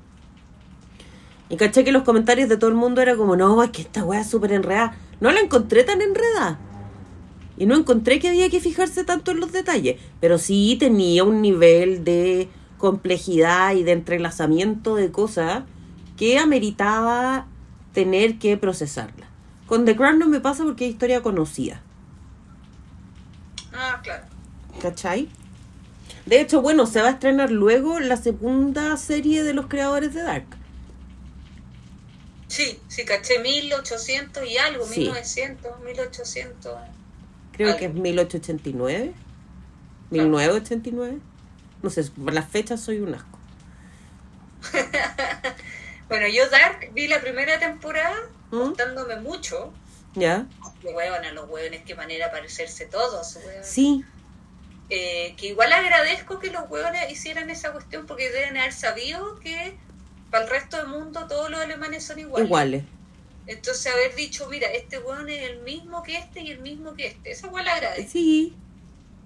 [1.49, 4.05] Y caché que los comentarios de todo el mundo era como, no, es que esta
[4.05, 4.97] weá es súper enredada.
[5.21, 6.59] No la encontré tan enredada.
[7.59, 10.01] Y no encontré que había que fijarse tanto en los detalles.
[10.19, 12.49] Pero sí tenía un nivel de
[12.79, 15.65] complejidad y de entrelazamiento de cosas
[16.17, 17.47] que ameritaba
[17.93, 19.27] tener que procesarla.
[19.67, 21.83] Con The Crown no me pasa porque es historia conocida.
[23.73, 24.25] Ah, claro.
[24.81, 25.29] ¿Cachai?
[26.27, 30.23] De hecho, bueno, se va a estrenar luego la segunda serie de los creadores de
[30.23, 30.47] Dark.
[32.49, 35.01] Sí, sí, caché 1800 y algo, Sí.
[35.01, 36.75] 1900, 1800.
[37.53, 37.79] Creo Algo.
[37.79, 39.15] que es 1889.
[40.11, 41.19] 1989.
[41.83, 43.39] No sé, por las fechas soy un asco.
[46.09, 48.15] Bueno, yo Dark vi la primera temporada,
[48.51, 48.59] ¿Mm?
[48.59, 49.73] gustándome mucho.
[50.15, 50.47] ¿Ya?
[50.83, 53.65] Que huevan a los hueones, qué manera parecerse todos, hueón.
[53.65, 54.05] Sí,
[54.91, 59.75] Eh, que igual agradezco que los hueones hicieran esa cuestión porque deben haber sabido que
[60.31, 62.47] para el resto del mundo todos los alemanes son iguales.
[62.47, 62.83] iguales.
[63.47, 67.07] Entonces haber dicho, mira, este hueón es el mismo que este y el mismo que
[67.07, 67.31] este.
[67.31, 68.11] Esa hueá la agradezco.
[68.13, 68.55] Sí.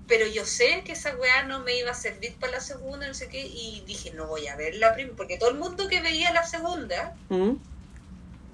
[0.07, 3.15] Pero yo sé que esa weá no me iba a servir para la segunda, no
[3.15, 6.01] sé qué, y dije, no voy a ver la primera, porque todo el mundo que
[6.01, 7.55] veía la segunda, ¿Mm?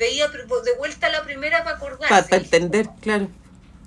[0.03, 2.29] Veía de vuelta la primera para acordarse.
[2.29, 3.29] Para entender, claro.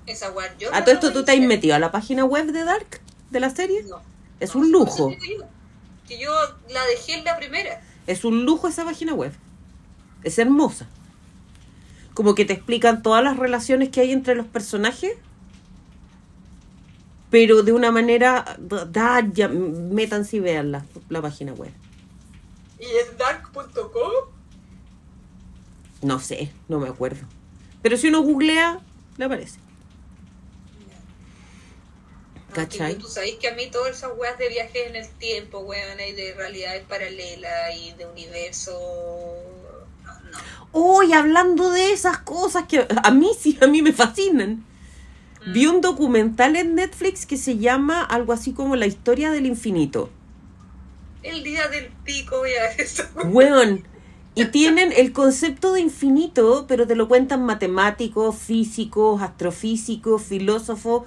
[0.06, 2.46] Esa weá, yo ¿A no todo esto tú te has metido a la página web
[2.46, 3.00] de Dark?
[3.30, 3.82] ¿De la serie?
[3.84, 4.00] No.
[4.40, 5.08] Es No, un lujo.
[5.20, 5.44] digo,
[6.08, 6.32] Que yo
[6.70, 7.80] la dejé en la primera.
[8.06, 9.32] Es un lujo esa página web.
[10.22, 10.86] Es hermosa.
[12.14, 15.12] Como que te explican todas las relaciones que hay entre los personajes.
[17.30, 18.56] Pero de una manera.
[18.58, 21.72] Da, ya, métanse y vean la, la página web.
[22.78, 24.35] ¿Y es dark.com?
[26.06, 27.26] No sé, no me acuerdo.
[27.82, 28.78] Pero si uno googlea,
[29.16, 29.58] le aparece.
[32.52, 32.94] ¿Cachai?
[32.94, 36.12] Tú sabes que a mí todas esas weas de viajes en el tiempo, weón, y
[36.12, 38.70] de realidades paralelas y de universo.
[40.04, 40.38] No.
[40.70, 44.64] Hoy hablando de esas cosas que a mí sí, a mí me fascinan.
[45.44, 45.52] Mm.
[45.52, 50.08] Vi un documental en Netflix que se llama algo así como La historia del infinito.
[51.24, 53.02] El día del pico, voy a ver eso.
[53.24, 53.95] Weón.
[54.36, 61.04] Y tienen el concepto de infinito, pero te lo cuentan matemáticos, físicos, astrofísicos, filósofos.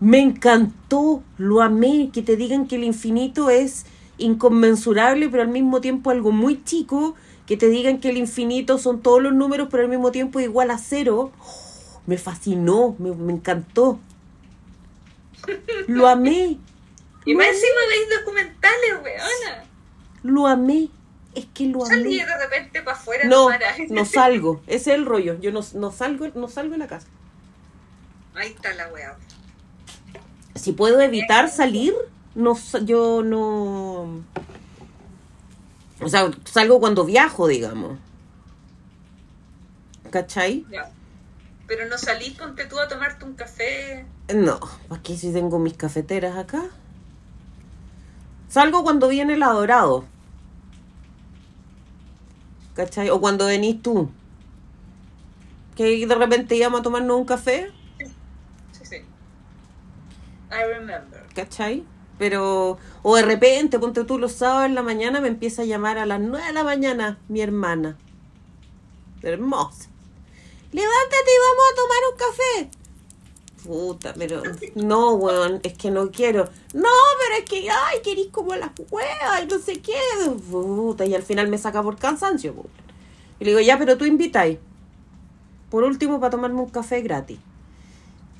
[0.00, 3.86] Me encantó, lo amé, que te digan que el infinito es
[4.18, 7.14] inconmensurable, pero al mismo tiempo algo muy chico,
[7.46, 10.72] que te digan que el infinito son todos los números, pero al mismo tiempo igual
[10.72, 11.30] a cero.
[11.40, 14.00] Oh, me fascinó, me, me encantó.
[15.86, 16.58] Lo amé,
[17.24, 19.64] Y más encima veis documentales, weona.
[20.22, 20.90] lo amé.
[21.36, 23.24] Es que lo Salí de repente para afuera.
[23.28, 23.88] No, aire.
[23.90, 24.62] no salgo.
[24.66, 25.38] Ese es el rollo.
[25.38, 27.06] Yo no, no salgo, no salgo de la casa.
[28.34, 29.14] Ahí está la wea.
[30.54, 31.94] Si puedo evitar salir,
[32.34, 34.24] no yo no.
[36.00, 37.98] O sea, salgo cuando viajo, digamos.
[40.10, 40.64] ¿Cachai?
[40.70, 40.90] Ya.
[41.66, 44.06] Pero no salís, ponte tú a tomarte un café.
[44.34, 44.58] No,
[44.88, 46.62] aquí si tengo mis cafeteras acá.
[48.48, 50.04] Salgo cuando viene el adorado.
[52.76, 53.10] ¿Cachai?
[53.10, 54.10] O cuando venís tú.
[55.74, 57.72] Que de repente íbamos a tomarnos un café.
[58.72, 58.96] Sí, sí.
[60.50, 61.26] I remember.
[61.34, 61.84] ¿cachai?
[62.18, 65.98] Pero, o de repente, ponte tú los sábados en la mañana, me empieza a llamar
[65.98, 67.98] a las 9 de la mañana mi hermana.
[69.22, 69.90] Hermosa.
[70.72, 72.75] Levántate y vamos a tomar un café.
[73.64, 74.42] Puta, pero
[74.74, 76.44] no, weón, es que no quiero.
[76.74, 76.88] No,
[77.20, 79.98] pero es que, ay, querís como las huevas y no sé qué.
[80.50, 82.66] Puta, y al final me saca por cansancio, po.
[83.40, 84.58] Y le digo, ya, pero tú invitáis.
[85.70, 87.38] Por último, para tomarme un café gratis.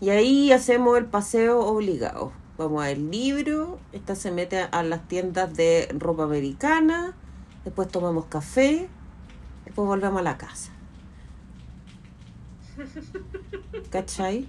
[0.00, 2.32] Y ahí hacemos el paseo obligado.
[2.58, 7.14] Vamos al libro, esta se mete a las tiendas de ropa americana,
[7.64, 8.88] después tomamos café,
[9.66, 10.72] después volvemos a la casa.
[13.90, 14.48] ¿Cachai?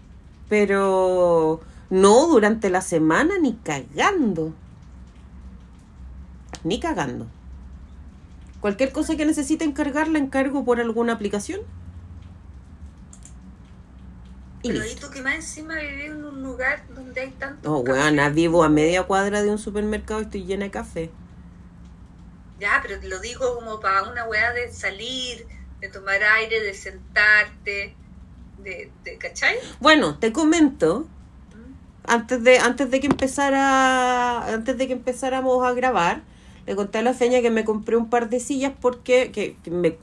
[0.50, 4.54] Pero no durante la semana ni cagando.
[6.64, 7.28] Ni cagando.
[8.62, 11.62] Cualquier cosa que necesite encargar la encargo por alguna aplicación.
[14.64, 15.08] Y Pero listo.
[15.08, 17.70] tú que más encima vivís en un lugar donde hay tanto.
[17.70, 21.12] No, weona, vivo a media cuadra de un supermercado y estoy llena de café.
[22.60, 25.46] Ya, pero te lo digo como para una weá de salir,
[25.80, 27.96] de tomar aire, de sentarte,
[28.64, 29.56] de, de ¿cachai?
[29.80, 31.08] Bueno, te comento,
[32.04, 36.24] antes de, antes de que empezara, antes de que empezáramos a grabar,
[36.66, 39.72] le conté a la feña que me compré un par de sillas porque que, que
[39.72, 39.98] me,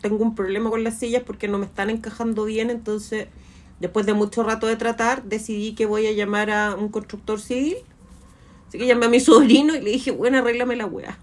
[0.00, 3.28] tengo un problema con las sillas porque no me están encajando bien, entonces
[3.80, 7.76] después de mucho rato de tratar, decidí que voy a llamar a un constructor civil.
[8.68, 11.18] Así que llamé a mi sobrino y le dije, bueno, arréglame la weá.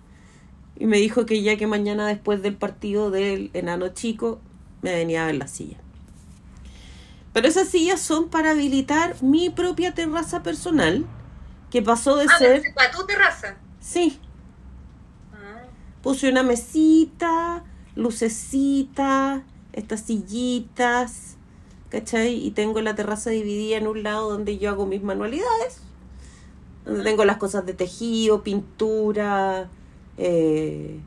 [0.78, 4.40] Y me dijo que ya que mañana después del partido del enano chico,
[4.82, 5.78] me venía a ver la silla.
[7.34, 11.06] Pero esas sillas son para habilitar mi propia terraza personal,
[11.72, 12.62] que pasó de Ah, ser...
[12.76, 13.58] para tu terraza.
[13.80, 14.20] Sí,
[15.34, 15.64] Ah,
[16.04, 17.64] puse una mesita,
[17.96, 21.38] lucecita, estas sillitas,
[21.90, 22.36] ¿cachai?
[22.36, 25.80] Y tengo la terraza dividida en un lado donde yo hago mis manualidades,
[26.86, 29.70] donde tengo las cosas de tejido, pintura,
[30.18, 31.00] eh,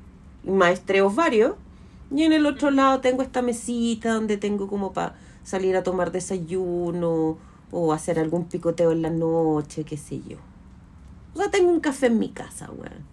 [0.44, 1.54] maestreos varios.
[2.10, 5.14] Y en el otro lado tengo esta mesita donde tengo como para
[5.46, 7.38] salir a tomar desayuno
[7.72, 10.38] o hacer algún picoteo en la noche, qué sé yo.
[11.34, 13.04] O sea, tengo un café en mi casa, weón.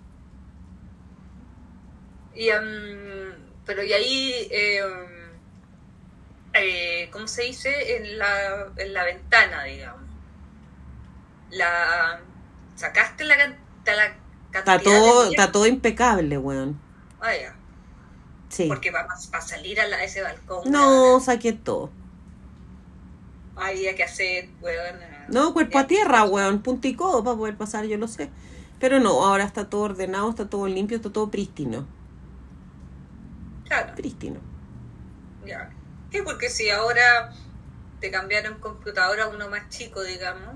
[2.36, 3.34] Y, em,
[3.66, 5.40] pero y ahí, em,
[6.54, 7.98] eh, ¿cómo se dice?
[7.98, 10.04] En la, en la ventana, digamos.
[11.52, 12.20] La,
[12.76, 14.16] ¿Sacaste la, la
[14.52, 16.80] Está todo, de está todo impecable, weón.
[17.20, 17.56] Ah, ya.
[18.50, 18.68] Sí.
[18.68, 20.64] Porque va a salir a, la- a ese balcón.
[20.72, 21.90] No, saqué todo.
[23.56, 25.02] Había que hacer, weón.
[25.02, 26.62] eh, No, cuerpo a tierra, weón.
[26.62, 28.30] Punto y codo para poder pasar, yo lo sé.
[28.80, 31.86] Pero no, ahora está todo ordenado, está todo limpio, está todo prístino.
[33.66, 34.40] Claro, Prístino.
[35.46, 35.70] ya.
[36.12, 37.32] Sí, porque si ahora
[38.00, 40.56] te cambiaron computador a uno más chico, digamos,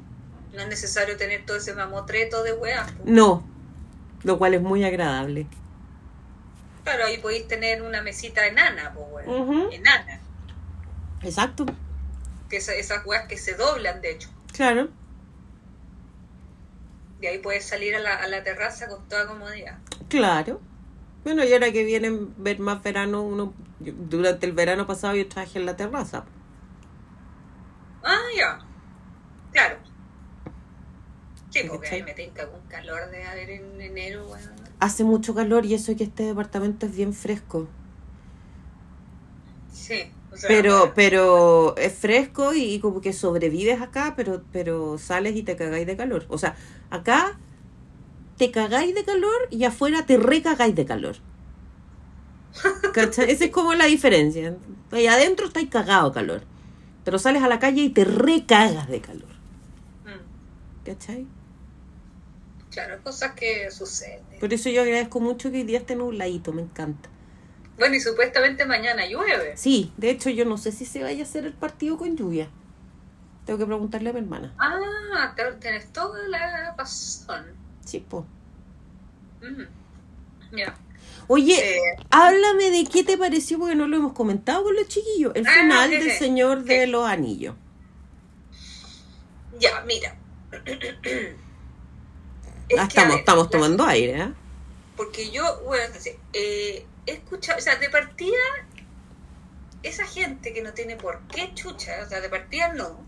[0.53, 2.65] no es necesario tener todo ese mamotreto de po.
[3.05, 3.43] No,
[4.23, 5.47] lo cual es muy agradable.
[6.83, 9.69] Claro, ahí podéis tener una mesita enana, pues, Ujú.
[9.71, 10.19] enana.
[11.23, 11.65] Exacto.
[12.49, 14.29] Que esa- esas weas que se doblan, de hecho.
[14.53, 14.89] Claro.
[17.19, 19.79] De ahí puedes salir a la, a la terraza con toda comodidad.
[20.07, 20.61] Claro.
[21.23, 25.27] Bueno, y ahora que vienen ver más verano, uno yo- durante el verano pasado yo
[25.27, 26.25] traje en la terraza.
[28.03, 28.59] Ah, ya.
[29.51, 29.77] Claro.
[31.49, 34.51] Sí, ¿Me porque ahí me tenga algún calor de haber en enero, weón.
[34.79, 37.67] Hace mucho calor y eso que este departamento es bien fresco.
[39.73, 40.11] Sí.
[40.37, 45.35] O sea, Pero, pero es fresco y, y como que sobrevives acá, pero, pero sales
[45.35, 46.25] y te cagáis de calor.
[46.29, 46.55] O sea,
[46.89, 47.39] acá
[48.37, 51.17] te cagáis de calor y afuera te recagáis de calor.
[52.91, 53.29] ¿Cachai?
[53.31, 54.57] Esa es como la diferencia.
[54.91, 56.41] Ahí adentro estáis cagado de calor.
[57.03, 59.35] Pero sales a la calle y te recagas de calor.
[60.05, 60.37] mm,
[60.83, 61.27] ¿Cachai?
[62.69, 64.23] claro, cosas que suceden.
[64.39, 67.11] Por eso yo agradezco mucho que hoy día esté nubladito, me encanta.
[67.77, 69.55] Bueno, y supuestamente mañana llueve.
[69.55, 72.49] Sí, de hecho yo no sé si se vaya a hacer el partido con lluvia.
[73.45, 74.53] Tengo que preguntarle a mi hermana.
[74.57, 77.45] Ah, tenés toda la razón.
[77.85, 78.23] Sí, pues.
[79.41, 80.75] Mm, Ya.
[81.27, 85.33] Oye, Eh, háblame de qué te pareció, porque no lo hemos comentado con los chiquillos.
[85.35, 86.17] El Ah, final sí, del sí.
[86.17, 87.55] Señor de los Anillos.
[89.59, 90.15] ya, mira.
[92.77, 94.33] Ah, Es estamos, ver, estamos la- tomando aire, ¿eh?
[94.97, 95.93] Porque yo, bueno,
[96.33, 98.37] eh, he escuchado, o sea, de partida,
[99.81, 103.03] esa gente que no tiene por qué chucha, o sea, de partida no,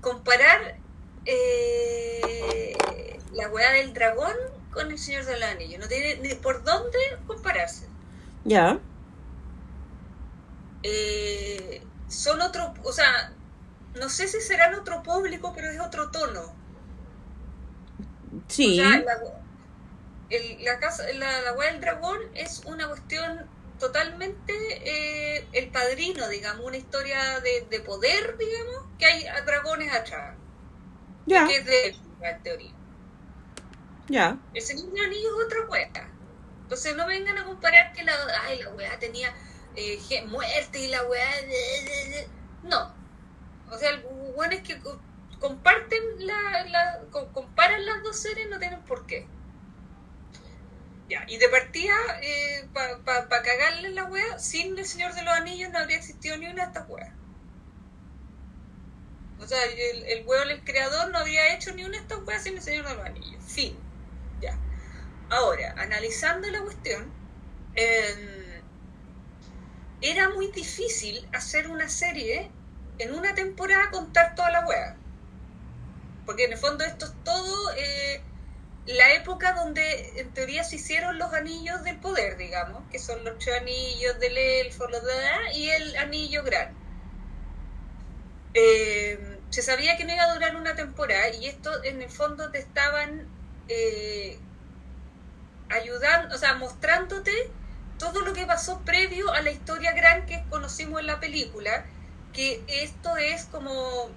[0.00, 0.76] comparar
[1.24, 2.76] eh,
[3.32, 4.34] la weá del dragón
[4.72, 7.86] con el Señor de los Anillos, no tiene ni por dónde compararse.
[8.44, 8.78] Ya.
[10.82, 13.32] Eh, son otro, o sea,
[13.98, 16.52] no sé si serán otro público, pero es otro tono.
[18.48, 18.80] Sí.
[18.80, 19.43] O sea, la,
[20.30, 23.46] el- la casa, la, la del dragón es una cuestión
[23.78, 24.52] totalmente
[24.84, 30.36] eh, el padrino, digamos, una historia de, de poder, digamos, que hay dragones atrás,
[31.26, 32.72] ya, que es de en teoría.
[34.08, 34.38] ya.
[34.54, 35.90] El Señor Anillos es otra weá.
[36.62, 38.14] Entonces no vengan a comparar que la,
[38.46, 39.32] ay, la weá tenía
[39.76, 41.02] eh, muerte y la
[42.10, 42.28] de-
[42.62, 42.94] No.
[43.70, 44.00] O sea, el
[44.34, 45.00] bueno es que co-
[45.40, 49.26] comparten la, la co- comparan las dos series, no tienen por qué.
[51.28, 51.94] Y de partida,
[52.72, 52.98] para
[53.28, 56.62] pa, cagarle la weá, sin el Señor de los Anillos no habría existido ni una
[56.62, 57.12] de estas weas.
[59.40, 62.42] O sea, el, el weón, el creador, no habría hecho ni una de estas weas
[62.42, 63.42] sin el Señor de los Anillos.
[63.46, 63.76] Fin.
[64.40, 64.58] Ya.
[65.30, 67.12] Ahora, analizando la cuestión,
[67.74, 68.62] eh,
[70.00, 72.50] era muy difícil hacer una serie
[72.98, 74.96] en una temporada contar toda la wea.
[76.26, 78.22] Porque en el fondo esto es todo eh,
[78.86, 83.38] la época donde en teoría se hicieron los anillos del poder, digamos, que son los
[83.38, 85.12] tres anillos del elfo, los de
[85.54, 86.74] y el anillo grande.
[88.52, 92.50] Eh, se sabía que no iba a durar una temporada y esto en el fondo
[92.50, 93.26] te estaban
[93.68, 94.38] eh,
[95.70, 97.32] ayudando, o sea, mostrándote
[97.98, 101.86] todo lo que pasó previo a la historia gran que conocimos en la película,
[102.32, 104.10] que esto es como,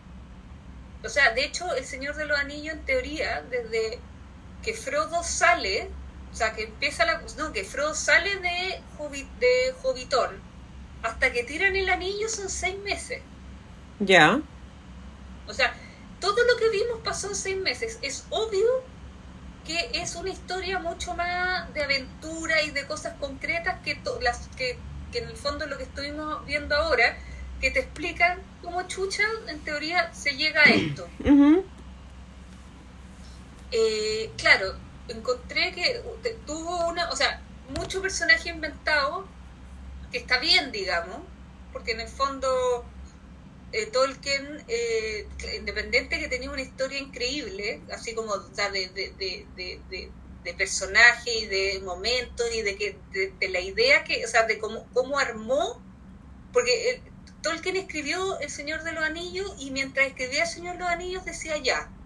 [1.03, 3.99] o sea, de hecho el Señor de los Anillos en teoría, desde
[4.63, 5.89] que Frodo sale,
[6.31, 10.39] o sea, que empieza la, no, que Frodo sale de, Hobbit, de Hobbitón,
[11.03, 13.21] hasta que tiran el anillo son seis meses.
[13.99, 14.39] Ya.
[15.47, 15.73] O sea,
[16.19, 17.99] todo lo que vimos pasó en seis meses.
[18.01, 18.67] Es obvio
[19.65, 24.47] que es una historia mucho más de aventura y de cosas concretas que to- las
[24.57, 24.77] que,
[25.11, 27.17] que en el fondo lo que estuvimos viendo ahora,
[27.61, 31.07] que te explican cómo chucha en teoría se llega a esto.
[31.19, 31.65] Ujú.
[33.71, 34.75] Eh, claro,
[35.07, 36.01] encontré que
[36.45, 39.27] tuvo una, o sea, mucho personaje inventado,
[40.11, 41.19] que está bien, digamos,
[41.73, 42.85] porque en el fondo
[43.73, 49.81] eh, Tolkien, eh, independiente que tenía una historia increíble, así como de, de, de,
[50.43, 54.59] de, personaje y de momentos y de que de, la idea que, o sea, de
[54.59, 55.81] cómo, cómo armó,
[56.53, 57.01] porque el-
[57.41, 61.25] Tolkien escribió El Señor de los Anillos y mientras escribía El Señor de los Anillos
[61.25, 61.96] decía ya,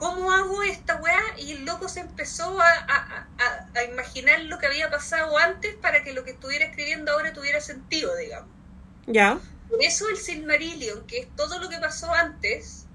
[0.00, 1.22] ¿cómo hago esta weá?
[1.38, 5.76] Y el loco se empezó a, a- a- a imaginar lo que había pasado antes
[5.76, 8.50] para que lo que estuviera escribiendo ahora tuviera sentido, digamos.
[9.06, 9.40] Ya.
[9.68, 12.88] Por eso el Silmarillion, que es todo lo que pasó antes,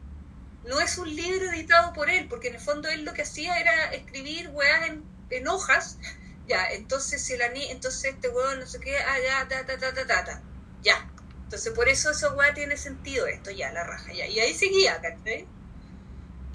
[0.63, 3.57] no es un libro editado por él, porque en el fondo él lo que hacía
[3.59, 5.97] era escribir weas en, en hojas.
[6.47, 9.79] Ya, entonces si el ani- entonces este weón no sé qué, ah, ya, ta, ta,
[9.79, 10.43] ta, ta, ta, ta.
[10.83, 11.11] Ya.
[11.43, 14.27] Entonces por eso esa wea tiene sentido esto, ya, la raja, ya.
[14.27, 15.47] Y ahí seguía, ¿cachai?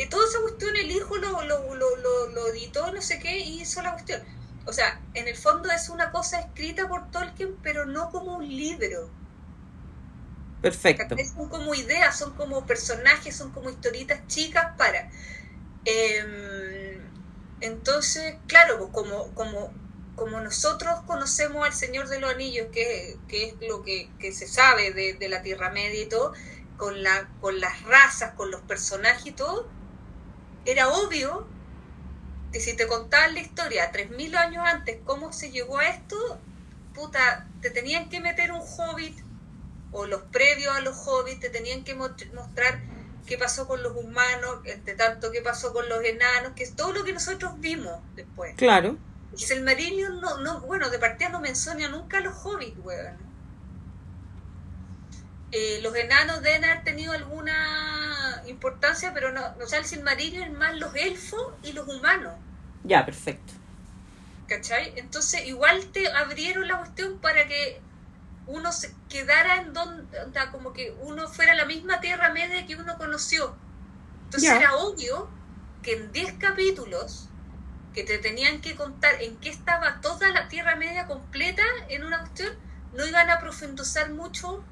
[0.01, 3.61] Y toda esa cuestión el hijo lo, lo, lo, lo, editó, no sé qué, y
[3.61, 4.23] hizo la cuestión.
[4.65, 8.49] o sea, en el fondo es una cosa escrita por Tolkien, pero no como un
[8.49, 9.11] libro.
[10.63, 11.17] Perfecto.
[11.37, 15.11] Son como ideas, son como personajes, son como historitas chicas para.
[15.85, 17.05] Em,
[17.61, 19.71] entonces, claro, pues como, como,
[20.17, 25.29] como nosotros conocemos al Señor de los Anillos, que, es lo que, se sabe de,
[25.29, 26.33] la Tierra Media y todo,
[26.79, 29.69] con, la, con las razas, con los personajes y todo,
[30.65, 31.47] era obvio
[32.53, 36.17] que si te contaban la historia 3.000 años antes, cómo se llegó a esto,
[36.95, 39.19] puta, te tenían que meter un hobbit
[39.93, 42.81] o los previos a los hobbits, te tenían que mostrar
[43.27, 46.93] qué pasó con los humanos, entre tanto qué pasó con los enanos, que es todo
[46.93, 48.55] lo que nosotros vimos después.
[48.57, 48.99] Claro.
[49.37, 49.65] Y el
[50.21, 53.30] no, no, bueno, de partida no menciona nunca a los hobbits, weón.
[55.53, 60.53] Eh, los enanos deben haber tenido alguna importancia, pero no, o sea, el Silmarillion es
[60.53, 62.35] más los elfos y los humanos.
[62.85, 63.53] Ya, perfecto.
[64.47, 64.93] ¿Cachai?
[64.97, 67.81] Entonces, igual te abrieron la cuestión para que
[68.47, 70.19] uno se quedara en donde,
[70.51, 73.55] como que uno fuera la misma Tierra Media que uno conoció.
[74.25, 75.29] Entonces era obvio
[75.83, 77.29] que en 10 capítulos
[77.95, 82.21] que te tenían que contar en qué estaba toda la Tierra Media completa en una
[82.21, 82.53] cuestión,
[82.93, 84.65] no iban a profundizar mucho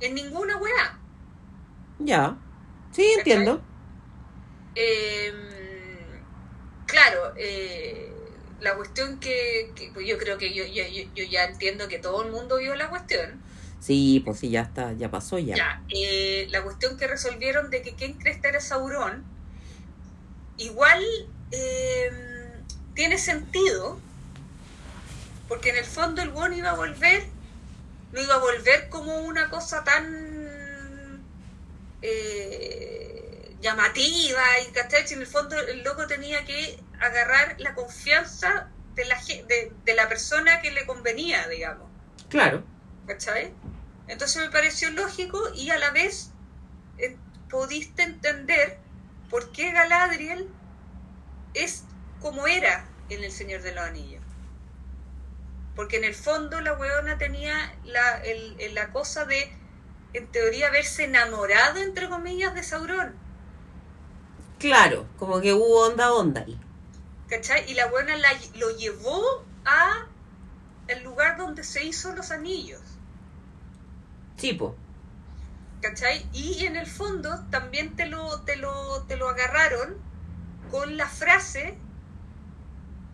[0.00, 0.98] en ninguna weá.
[1.98, 2.36] Ya.
[2.92, 3.62] Sí, entiendo.
[4.74, 5.34] Em,
[6.86, 8.12] claro, eh,
[8.60, 12.58] la cuestión que, pues yo creo que yo, yo, ya entiendo que todo el mundo
[12.58, 13.42] vio la cuestión.
[13.80, 15.56] Sí, pues sí, ya está, ya pasó ya.
[15.56, 19.22] Ya, eh, la cuestión que resolvieron de que quién cresta era Sauron,
[20.56, 21.04] igual
[21.50, 22.64] em,
[22.94, 23.98] tiene sentido,
[25.48, 27.33] porque en el fondo el buen iba a volver
[28.14, 31.20] no iba a volver como una cosa tan
[32.00, 35.04] eh, llamativa y ¿cachai?
[35.12, 40.08] en el fondo el loco tenía que agarrar la confianza de la, de, de la
[40.08, 41.90] persona que le convenía, digamos.
[42.28, 42.62] Claro.
[43.08, 43.52] ¿Cachai?
[44.06, 46.30] Entonces me pareció lógico y a la vez
[46.98, 47.16] eh,
[47.50, 48.78] pudiste entender
[49.28, 50.48] por qué Galadriel
[51.54, 51.82] es
[52.20, 54.13] como era en El Señor de los Anillos.
[55.76, 58.22] Porque en el fondo la weona tenía la,
[58.72, 59.52] la cosa de,
[60.12, 63.14] en teoría, haberse enamorado, entre comillas, de Sauron.
[64.58, 66.58] Claro, como que hubo onda onda ahí.
[67.28, 67.70] ¿Cachai?
[67.70, 70.06] Y la weona la, lo llevó a
[70.86, 72.80] el lugar donde se hizo los anillos.
[74.36, 74.76] Tipo.
[75.80, 76.26] ¿Cachai?
[76.32, 79.96] Y en el fondo también te lo, te lo, te lo agarraron
[80.70, 81.76] con la frase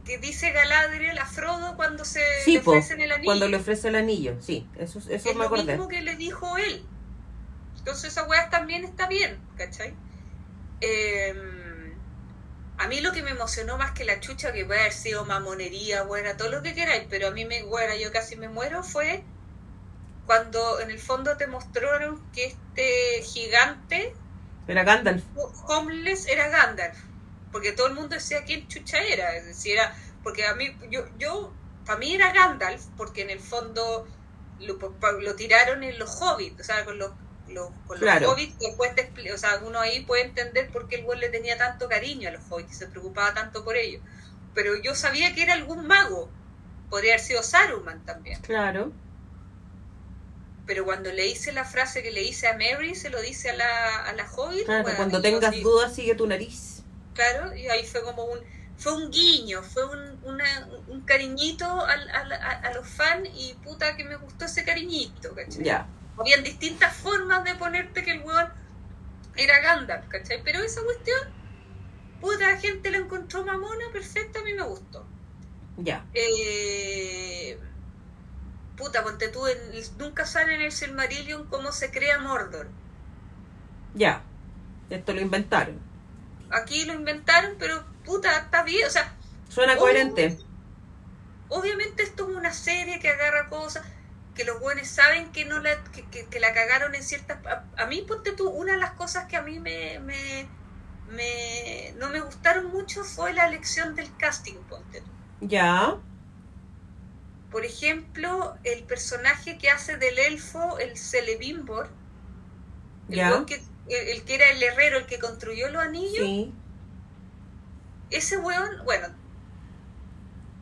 [0.05, 3.25] que dice Galadriel a Frodo cuando se le ofrece el anillo.
[3.25, 6.85] Cuando le ofrece el anillo, sí, eso, eso es lo mismo que le dijo él.
[7.79, 9.95] Entonces esa weá también está bien, ¿cachai?
[10.81, 11.95] Em,
[12.79, 16.03] a mí lo que me emocionó más que la chucha, que puede haber sido mamonería,
[16.03, 19.23] buena, todo lo que queráis, pero a mí me, bueno, yo casi me muero, fue
[20.27, 24.15] cuando en el fondo te mostraron que este gigante...
[24.69, 25.25] Era Gandalf.
[25.67, 27.10] Homeless era Gandalf
[27.53, 31.05] porque todo el mundo decía quién chucha era, es decir, era, porque a mí, yo,
[31.19, 31.53] yo,
[31.85, 34.07] para mí era Gandalf, porque en el fondo
[34.61, 34.79] lo,
[35.21, 37.11] lo tiraron en los hobbits, o sea, con los,
[37.49, 38.93] los, con los hobbits, después
[39.35, 42.33] o sea, uno ahí puede entender por qué el güey le tenía tanto cariño a
[42.33, 44.03] los hobbits y se preocupaba tanto por ellos.
[44.55, 46.31] Pero yo sabía que era algún mago,
[46.89, 48.41] podría haber sido Saruman también.
[48.43, 48.93] Claro.
[50.67, 53.55] Pero cuando le hice la frase que le hice a Mary, se lo dice a
[53.55, 54.67] la, a la hobbit.
[54.97, 56.70] cuando tengas dudas, sigue tu nariz
[57.14, 58.38] claro, y ahí fue como un,
[58.76, 60.20] fue un guiño, fue un,
[60.88, 65.64] un cariñito a, los fans y puta que me gustó ese cariñito, ¿cachai?
[65.64, 65.87] Ya.
[66.18, 68.49] Habían distintas formas de ponerte que el weón
[69.37, 70.42] era Gandalf, ¿cachai?
[70.42, 71.18] Pero esa cuestión,
[72.20, 75.07] puta, gente la encontró mamona, perfecta, a mí me gustó.
[75.76, 76.04] Ya.
[76.14, 77.58] Eh,
[78.76, 79.45] puta, ponte tú,
[79.99, 82.68] nunca sale en el Silmarillion cómo se crea Mordor.
[83.95, 84.22] Ya,
[84.88, 85.89] esto lo inventaron
[86.51, 89.14] aquí lo inventaron, pero puta, está bien, o sea...
[89.49, 90.39] Suena coherente.
[91.49, 93.85] Obviamente esto es una serie que agarra cosas,
[94.35, 97.39] que los buenos saben que no la, que, la cagaron en ciertas...
[97.77, 100.49] A, mí, ponte tú, una de las cosas que a mí me, me,
[101.11, 105.11] me, no me gustaron mucho fue la elección del casting, ponte tú.
[105.41, 105.97] Ya.
[107.51, 111.91] Por ejemplo, el personaje que hace del elfo, el Celebimbor,
[113.09, 113.61] el que
[113.91, 116.53] el, que era el herrero, el que construyó los anillos,
[118.11, 119.08] ese weón, bueno,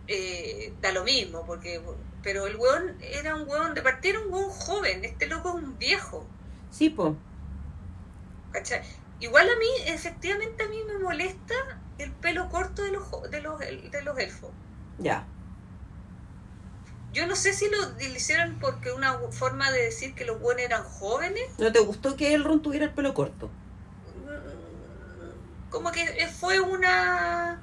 [0.06, 1.80] eh, da lo mismo, porque
[2.22, 5.64] pero el weón era un weón, de partida era un weón joven, este loco es
[5.64, 6.26] un viejo.
[6.70, 7.16] Sí, po.
[9.20, 11.54] Igual a mí, efectivamente a mí me molesta
[11.98, 14.50] el pelo corto de los, de los, de los elfos.
[14.98, 15.26] Ya.
[17.12, 17.78] Yo no sé si lo
[18.14, 21.58] hicieron porque una forma de decir que los buenos eran jóvenes.
[21.58, 23.50] ¿No te gustó que el Ron tuviera el pelo corto?
[25.70, 27.62] Como que fue una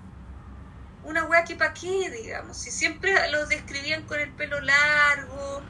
[1.05, 2.57] una wea que pa' qué, digamos.
[2.57, 5.61] Si siempre los describían con el pelo largo,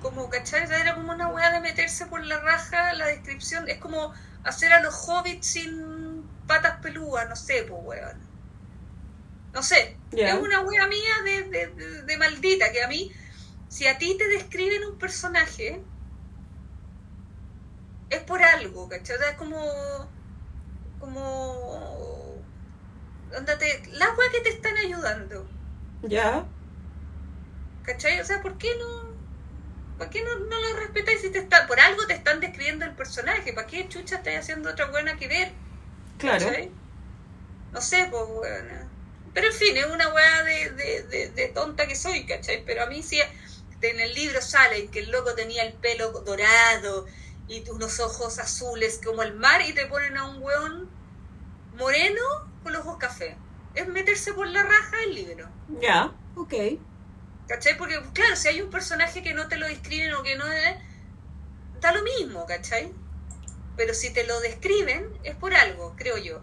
[0.00, 0.62] como, ¿cachai?
[0.62, 3.68] Era como una wea de meterse por la raja la descripción.
[3.68, 4.14] Es como
[4.44, 8.27] hacer a los hobbits sin patas pelúas, no sé, pues weón.
[9.52, 13.10] No sé, es una wea mía de, de, maldita, que a mí,
[13.68, 15.82] si a ti te describen un personaje,
[18.10, 19.16] es por algo, ¿cachai?
[19.30, 19.58] Es como,
[21.00, 22.38] como
[23.36, 25.46] Andate, las weas que te están ayudando.
[26.02, 26.44] Ya.
[27.82, 28.20] ¿Cachai?
[28.20, 29.08] O sea, ¿por qué no?
[29.98, 32.92] ¿Por qué no, no lo respetáis si te está, por algo te están describiendo el
[32.92, 33.52] personaje?
[33.52, 35.52] ¿Para qué chucha estás haciendo otra buena que ver?
[36.18, 36.46] Claro.
[37.72, 38.88] No sé, pues buena.
[39.34, 42.64] Pero en fin, es una wea de, de, de, tonta que soy, ¿cachai?
[42.64, 43.20] Pero a mí sí,
[43.80, 47.06] en el libro sale que el loco tenía el pelo dorado
[47.46, 50.90] y unos ojos azules como el mar y te ponen a un weón
[51.76, 52.22] moreno
[52.62, 53.36] con los ojos café.
[53.74, 55.48] Es meterse por la raja el libro.
[55.80, 56.54] Ya, ok.
[57.46, 57.78] ¿Cachai?
[57.78, 60.76] Porque, claro, si hay un personaje que no te lo describen o que no es,
[61.80, 62.92] da lo mismo, ¿cachai?
[63.76, 66.42] Pero si te lo describen, es por algo, creo yo.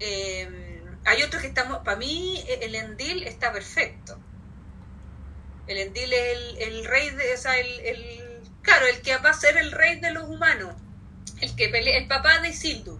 [0.00, 0.67] Em,
[1.04, 4.18] hay otros que estamos, para mí el Endil está perfecto.
[5.66, 9.30] El Endil es el, el rey de, o sea, el, el, claro, el que va
[9.30, 10.74] a ser el rey de los humanos.
[11.40, 12.98] El que pelea, el papá de Isildur.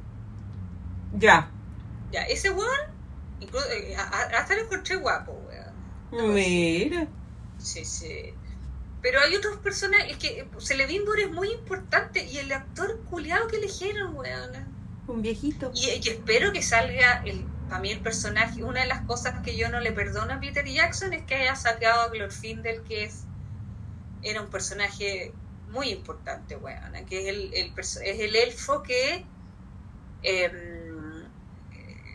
[1.15, 1.51] Ya.
[2.13, 2.79] Ya, ese weón,
[3.41, 6.35] incluso, eh, hasta lo encontré guapo, weón.
[6.35, 7.07] Mira.
[7.59, 8.35] Sí, sí.
[9.03, 13.57] Pero hay otras personas, es que Celebrimbor es muy importante y el actor culiado que
[13.57, 14.51] eligieron, weón.
[15.07, 15.71] Un viejito.
[15.75, 18.63] Y, espero que salga el, para mí el personaje.
[18.63, 21.55] Una de las cosas que yo no le perdono a Peter Jackson es que haya
[21.57, 23.25] sacado a Glorfindel, que es
[24.23, 25.33] era un personaje
[25.69, 26.93] muy importante, weón.
[27.07, 29.25] Que es el, el es el elfo que.
[30.23, 30.89] Eh,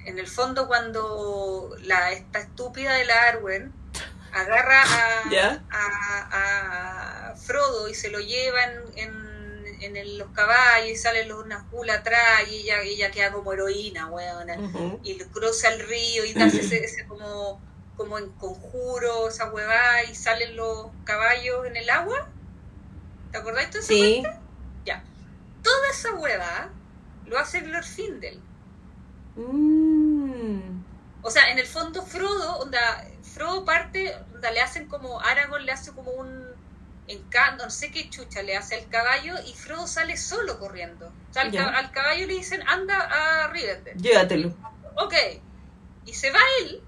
[0.06, 3.72] en el fondo cuando la esta estúpida de la Arwen
[4.34, 4.84] agarra
[5.72, 8.60] a, Frodo y se lo lleva
[8.96, 9.23] en,
[10.18, 14.58] los caballos y salen los Nazgûl atrás y ella, ella queda como heroína, weona,
[15.04, 17.62] y cruza el río y hace ese, como,
[17.96, 22.30] como en conjuro, esa huevada y salen los caballos en el agua.
[23.32, 24.24] ¿Te acordás de esa sí.
[24.86, 25.04] Ya.
[25.64, 26.70] Toda esa hueva
[27.26, 28.42] lo hace Glorfindel
[29.36, 30.84] Mm.
[31.22, 35.72] O sea, en el fondo Frodo, onda, Frodo parte, onda, le hacen como, Aragorn le
[35.72, 36.43] hace como un
[37.08, 41.08] encanto, no sé qué chucha le hace al caballo y Frodo sale solo corriendo.
[41.30, 43.98] O sea, al, caballo le dicen, anda a Rivendell.
[43.98, 44.56] Llévatelo.
[44.96, 45.14] Ok.
[46.06, 46.82] Y se va él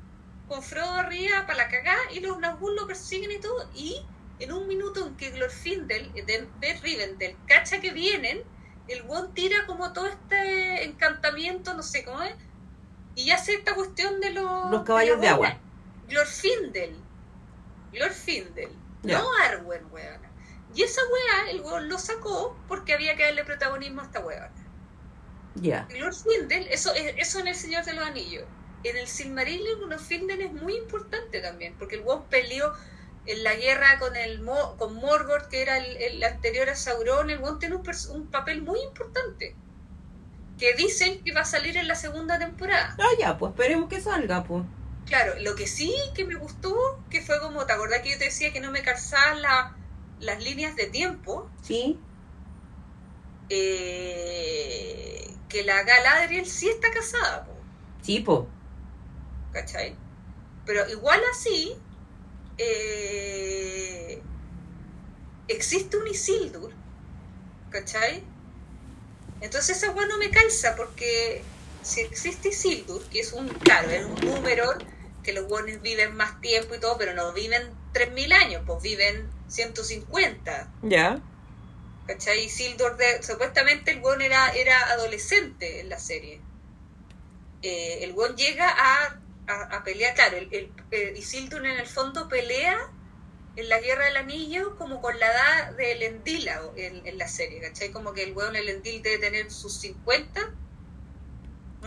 [0.48, 4.02] con Frodo arriba para la cagada y los Nazgûl lo persiguen y todo y
[4.40, 8.44] en un minuto en que Glorfindel de, de Rivendell cacha que vienen
[8.88, 12.36] el one tira como todo este encantamiento, no sé cómo es,
[13.16, 14.72] y hace esta cuestión de los...
[14.72, 15.58] Los caballos de, agua.
[16.08, 16.96] Glorfindel.
[17.92, 18.70] Glorfindel.
[19.14, 20.22] No Arwen, weón.
[20.74, 24.52] Y esa weá, el weón lo sacó porque había que darle protagonismo a esta weá.
[25.56, 25.88] Ya.
[25.90, 28.44] Glorfindel, eso, eso en El Señor de los Anillos.
[28.84, 32.74] En el Silmarillion, Glorfindel es muy importante también, porque el weón peleó
[33.26, 34.44] en la guerra con el
[34.78, 39.56] con Morgoth, que era el, anterior a Sauron, el Gon tiene un, papel muy importante.
[40.58, 42.96] Que dicen que va a salir en la segunda temporada.
[42.98, 44.64] Ah, ya, pues esperemos que salga, pues.
[45.06, 46.76] Claro, lo que sí que me gustó,
[47.10, 49.42] que fue como, ¿te acordás que yo te decía que no me calzaban
[50.20, 51.50] las líneas de tiempo?
[51.62, 52.00] Sí.
[53.50, 57.54] Eh, que la Galadriel sí está casada, po.
[58.02, 58.48] Sí, po.
[59.54, 59.96] ¿Cachai?
[60.66, 61.76] Pero igual así,
[62.58, 64.22] eh,
[65.48, 66.72] existe un Isildur,
[67.70, 68.24] ¿cachai?
[69.42, 71.44] Entonces esa weá no me calza porque
[71.84, 74.74] si existe Isildur, que es un, claro, es un número
[75.26, 79.30] que los buenos viven más tiempo y todo, pero no viven 3.000 años, pues viven
[79.50, 80.72] 150.
[80.84, 81.22] Ya.
[82.08, 82.46] ¿Cachai?
[82.46, 86.40] Isildur, de, supuestamente el buen era, era adolescente en la serie.
[87.62, 92.28] Eh, el buen llega a a, pelear, claro, el, el, eh, Isildur en el fondo
[92.28, 92.78] pelea
[93.56, 97.92] en la Guerra del Anillo como con la edad del Endila en, la serie, ¿cachai?
[97.92, 100.54] Como que el weón, el Endil debe tener sus 50.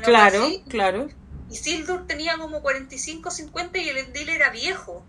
[0.03, 1.09] Claro, claro.
[1.51, 5.05] Isildur tenía como 45, 50 y el Endil era viejo.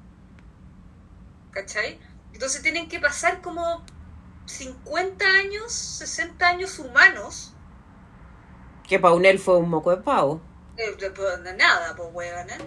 [1.52, 2.00] ¿Cachai?
[2.34, 3.84] Entonces tienen que pasar como
[4.46, 7.54] 50 años, 60 años humanos.
[8.88, 10.42] Que para un elfo es un moco de pavo
[10.98, 12.58] de, nada, pues huevona.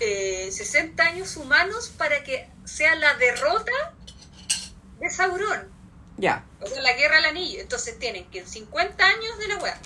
[0.00, 3.94] eh, 60 años humanos para que sea la derrota
[4.98, 5.70] de Sauron.
[6.16, 6.44] Ya.
[6.60, 7.60] O sea, la guerra al anillo.
[7.60, 9.78] Entonces tienen que en 50 años de la weá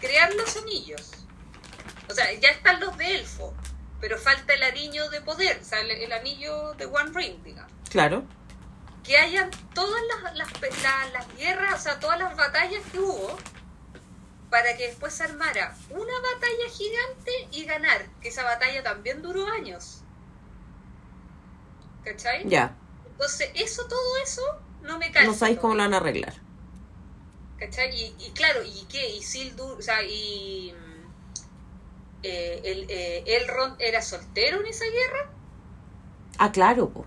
[0.00, 1.10] crear los anillos.
[2.12, 3.54] O sea, ya están los de elfo,
[4.00, 7.72] pero falta el anillo de poder, o sea, el, el anillo de One Ring, digamos.
[7.90, 8.24] Claro.
[9.02, 10.52] Que hayan todas las, las,
[10.82, 13.36] la- las guerras, o sea, todas las batallas que hubo,
[14.50, 19.46] para que después se armara una batalla gigante y ganar, que esa batalla también duró
[19.48, 20.02] años.
[22.04, 22.48] ¿Cachai?
[22.48, 22.76] Ya.
[23.06, 24.42] Entonces, eso, todo eso,
[24.82, 25.28] no me calza.
[25.30, 26.34] No sabéis cómo lo van a arreglar.
[27.58, 27.94] ¿Cachai?
[27.94, 29.08] Y, y claro, ¿y qué?
[29.10, 30.74] Y Sildur, o sea, y.
[32.22, 35.30] eh, el, eh, Elrond era soltero en esa guerra
[36.38, 37.04] Ah, claro, po.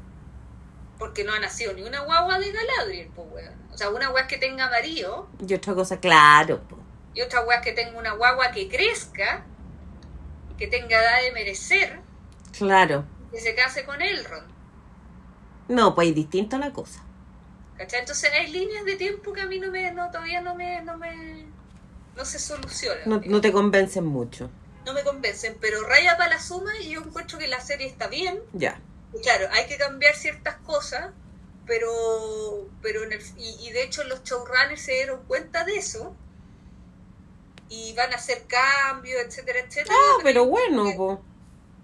[1.00, 3.54] porque no ha nacido ni una guagua de Galadriel, weón.
[3.74, 6.78] O sea, una guagua que tenga marido Y otra cosa, claro, po.
[7.14, 9.44] y otra guagua que tenga una guagua que crezca,
[10.58, 12.00] que tenga edad de merecer,
[12.58, 13.06] Claro.
[13.32, 14.48] que se case con Elrond.
[15.68, 17.04] No, pues es distinta la cosa.
[17.78, 18.02] ¿Cachai?
[18.02, 20.98] Entonces hay líneas de tiempo que a mí no me, no, todavía no me, no
[20.98, 21.46] me,
[22.16, 23.02] no se solucionan.
[23.06, 24.50] No, no te convencen mucho.
[24.86, 28.08] No me convencen, pero raya para la suma y yo encuentro que la serie está
[28.08, 28.40] bien.
[28.54, 28.80] Ya.
[29.22, 31.12] Claro, hay que cambiar ciertas cosas,
[31.66, 36.16] pero, pero en el, y, y de hecho los showrunners se dieron cuenta de eso
[37.70, 39.96] y van a hacer cambios, etcétera, etcétera.
[39.98, 41.24] Ah, pero bueno, po.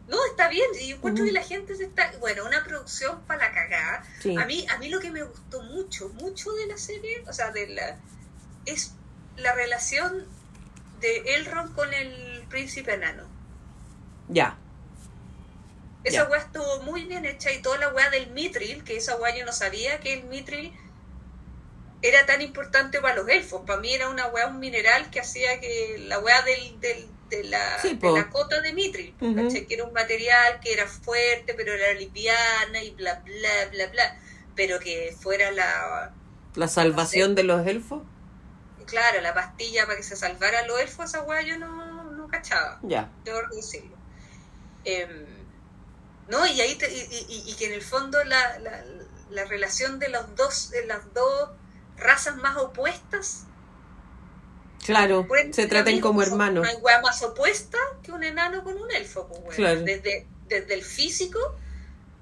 [0.07, 2.11] No, está bien, y encuentro que la gente se está...
[2.19, 4.03] Bueno, una producción para la cagada.
[4.21, 4.35] Sí.
[4.37, 7.51] A mí, a mí lo que me gustó mucho, mucho de la serie, o sea,
[7.51, 7.97] de la,
[8.65, 8.91] es
[9.37, 10.27] la relación
[11.01, 13.23] de Elrond con el príncipe enano.
[14.29, 14.57] Ya.
[16.03, 19.35] Esa weá estuvo muy bien hecha y toda la weá del Mithril, que esa weá
[19.37, 20.73] yo no sabía que el Mithril
[22.01, 23.61] era tan importante para los elfos.
[23.67, 27.43] Para mí era una weá, un mineral que hacía que la weá del, del- de,
[27.45, 28.73] la, Sí, de la cota de.
[29.35, 29.65] ¿cachai?
[29.65, 34.19] que era un material que era fuerte, pero era liviana y bla, bla, bla, bla.
[34.55, 36.13] Pero que fuera la,
[36.55, 38.03] La salvación de los elfos.
[38.91, 42.79] Claro, la pastilla para que se salvaran los elfos, esa weá yo no, no cachaba.
[42.83, 43.09] Ya.
[43.25, 43.95] debo decirlo.
[44.83, 45.25] Em,
[46.27, 48.83] no, y ahí te- y, y- y que en el fondo la, la,
[49.31, 51.49] la relación de los dos, de las dos
[51.97, 53.45] razas más opuestas
[54.85, 55.27] Claro.
[55.51, 56.63] Se traten como hermanos.
[56.65, 59.55] No hay más opuesta que un enano con un elfo, pues.
[59.55, 59.81] Claro.
[59.81, 61.37] Desde, desde el físico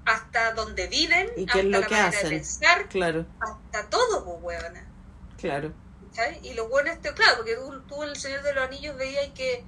[0.04, 2.28] hasta donde viven, ¿Y hasta lo la que manera hacen?
[2.30, 4.62] de pensar, Claro, hasta todo, pues,
[5.38, 5.72] claro.
[6.42, 9.28] Y lo bueno este, claro, porque tú, tú en El Señor de los Anillos veías
[9.34, 9.64] que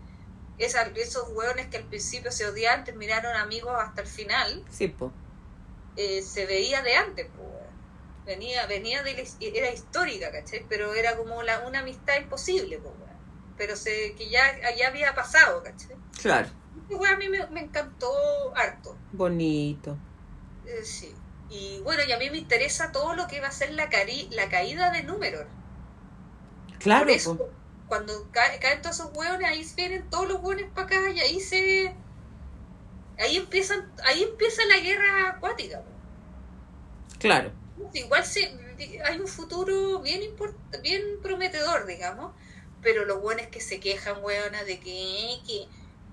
[0.59, 5.13] esa- esos hueones que al principio se odiaban terminaron amigos hasta el final, Sí, po.
[5.97, 7.53] eh, se veía de antes, weón.
[8.27, 10.65] venía, venía de la era histórica, ¿cachai?
[10.69, 12.97] Pero era como la, una amistad imposible, weón.
[13.57, 14.43] pero se, que ya,
[14.77, 15.97] ya había pasado, ¿cachai?
[16.21, 16.49] Claro.
[16.89, 18.11] Y, weón, a mí me, me encantó
[18.57, 19.97] harto, Bonito.
[20.67, 21.15] eh, sí.
[21.51, 24.29] Y bueno, y a mí me interesa todo lo que va a ser la, cari
[24.33, 25.47] la caída de Númenor.
[26.83, 27.49] Claro, Por eso, po.
[27.89, 31.41] cuando caen, caen todos esos hueones, ahí vienen todos los hueones para acá y ahí
[31.41, 31.95] se.
[33.19, 35.81] Ahí empiezan, ahí empieza la guerra acuática.
[35.81, 35.91] po.
[37.19, 37.53] Claro.
[37.95, 38.53] Igual se,
[39.05, 42.33] hay un futuro bien import- bien prometedor, digamos,
[42.83, 45.67] pero los hueones que se quejan, hueonas, de que, que,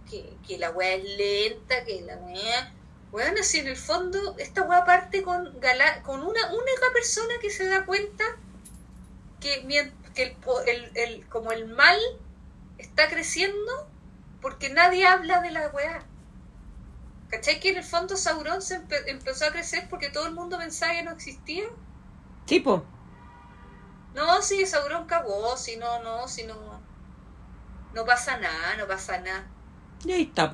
[0.09, 2.73] que, que la hueá es lenta, que la hueá.
[3.11, 7.49] Hueonas, si en el fondo esta hueá parte con, Gala- con una única persona que
[7.49, 8.23] se da cuenta
[9.39, 10.35] que, mien- que el,
[10.67, 11.97] el, el- como el mal
[12.77, 13.87] está creciendo
[14.41, 16.03] porque nadie habla de la weá.
[17.29, 17.59] ¿Cachai?
[17.59, 20.93] Que en el fondo Sauron se empe- empezó a crecer porque todo el mundo pensaba
[20.93, 21.65] que no existía.
[22.45, 22.83] Sí, po.
[24.15, 26.79] No, si Sauron cagó, si no, no, si no.
[27.93, 29.45] No pasa nada, no pasa nada.
[30.05, 30.53] Y ahí está.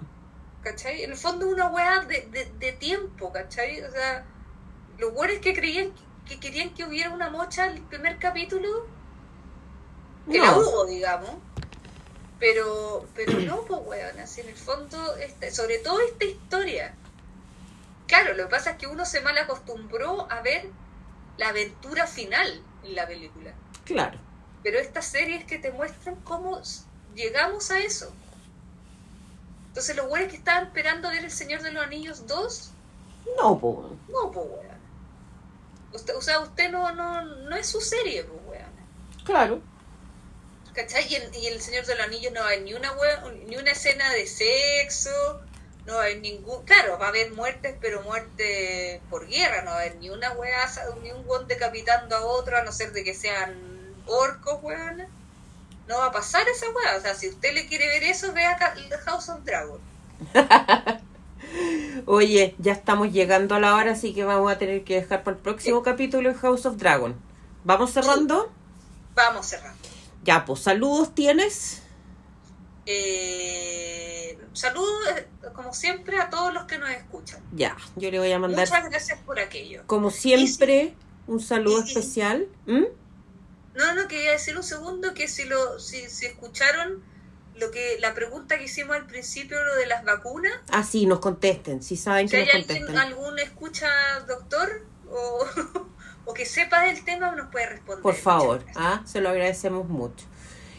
[0.64, 1.04] ¿Cachai?
[1.04, 3.82] En el fondo una weá de, de, de tiempo, ¿cachai?
[3.84, 4.26] O sea,
[4.98, 5.92] los weones que creían
[6.26, 8.88] que querían que hubiera una mocha el primer capítulo,
[10.32, 11.32] que la hubo, digamos.
[12.40, 16.94] Pero, pero no, pues, weón, así en el fondo, este, sobre todo esta historia.
[18.08, 20.70] Claro, lo que pasa es que uno se mal acostumbró a ver
[21.38, 23.54] la aventura final en la película.
[23.86, 24.20] Claro.
[24.64, 26.62] Pero estas series que te muestran cómo
[27.16, 28.12] llegamos a eso.
[29.70, 32.72] Entonces los güeyes que estaban esperando ver El Señor de los Anillos 2,
[33.38, 33.96] No, po.
[34.10, 34.76] no, pues, weón.
[35.94, 38.72] Usted, o sea, usted no, no, no es su serie, pues, weón.
[39.24, 39.62] Claro.
[40.76, 41.08] ¿Cachai?
[41.12, 42.94] Y en, y El Señor de los Anillos no hay ni una,
[43.48, 45.42] ni una escena de sexo,
[45.86, 46.64] no hay ningún...
[46.66, 50.32] Claro, va a haber muertes, pero muerte por guerra, no va a haber ni una
[50.34, 50.70] weá,
[51.02, 53.56] ni un weón decapitando a otro, a no ser de que sean
[54.06, 55.06] orcos, weón.
[55.88, 56.98] No va a pasar esa weá.
[56.98, 58.58] O sea, si usted le quiere ver eso, vea
[59.06, 59.80] House of Dragon.
[62.08, 65.38] Oye, ya estamos llegando a la hora, así que vamos a tener que dejar para
[65.38, 67.16] el próximo capítulo de House of Dragon.
[67.64, 68.52] ¿Vamos cerrando?
[69.14, 69.85] Vamos cerrando.
[70.26, 71.82] Ya, pues, saludos tienes.
[72.88, 77.42] Eh, saludos, eh, como siempre, a todos los que nos escuchan.
[77.54, 79.84] Ya, yo le voy a mandar, Muchas gracias por aquello.
[79.86, 80.96] como siempre,
[81.28, 82.48] un saludo si- especial.
[82.66, 82.84] ¿Mm?
[83.76, 87.04] No, no, quería decir un segundo que si lo si, si escucharon
[87.56, 91.20] lo que la pregunta que hicimos al principio, lo de las vacunas, Ah, sí, nos
[91.20, 92.98] contesten, si saben si que hay nos alguien, contesten.
[92.98, 93.90] algún escucha
[94.28, 95.46] doctor o,
[96.26, 98.02] o que sepa del tema, nos puede responder.
[98.02, 100.26] Por favor, ah, se lo agradecemos mucho.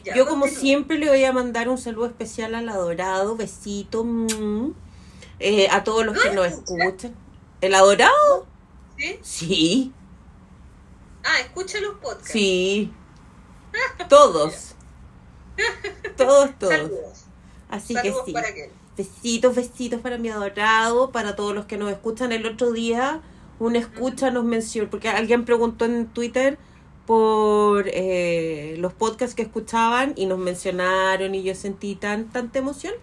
[0.05, 4.73] Ya, Yo como siempre le voy a mandar un saludo especial al adorado, besito, mm,
[5.41, 6.85] eh, a todos los ¿No que nos escucha?
[6.85, 7.15] escuchan.
[7.61, 8.47] ¿El adorado?
[8.97, 9.19] ¿Sí?
[9.23, 9.93] Sí,
[11.25, 12.31] Ah, escucha los podcasts.
[12.31, 12.93] sí.
[14.09, 14.75] Todos.
[16.17, 16.73] Todos, todos.
[16.73, 17.25] Saludos.
[17.69, 18.33] Así Saludos que sí.
[18.33, 18.49] para.
[18.97, 22.33] Besitos, besitos para mi adorado, para todos los que nos escuchan.
[22.33, 23.21] El otro día,
[23.59, 26.59] una escucha nos mencionó, porque alguien preguntó en Twitter
[27.07, 32.95] por eh, los podcasts que escuchaban y nos mencionaron y yo sentí tan tanta emoción.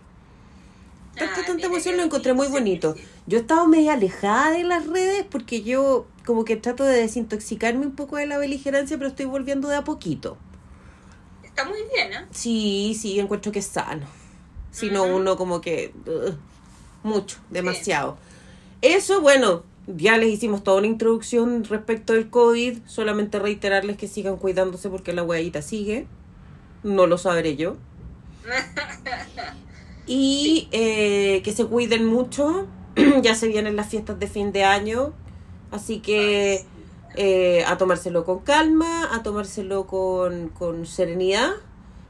[1.17, 2.95] Tanta, Ay, tanta emoción lo encontré muy bonito.
[3.27, 7.85] Yo he estado medio alejada de las redes porque yo como que trato de desintoxicarme
[7.85, 10.37] un poco de la beligerancia, pero estoy volviendo de a poquito.
[11.43, 12.27] Está muy bien, ¿eh?
[12.31, 14.07] Sí, sí, encuentro que es sano.
[14.71, 15.17] Si no, Ujú.
[15.17, 15.93] uno como que...
[17.03, 18.17] mucho, demasiado.
[18.81, 22.79] Eso, bueno, ya les hicimos toda una introducción respecto del COVID.
[22.85, 26.07] Solamente reiterarles que sigan cuidándose porque la huevita sigue.
[26.83, 27.77] No lo sabré yo.
[30.05, 32.67] Y eh, que se cuiden mucho.
[33.21, 35.13] ya se vienen las fiestas de fin de año.
[35.71, 36.65] Así que
[37.15, 41.51] eh, a tomárselo con calma, a tomárselo con, con serenidad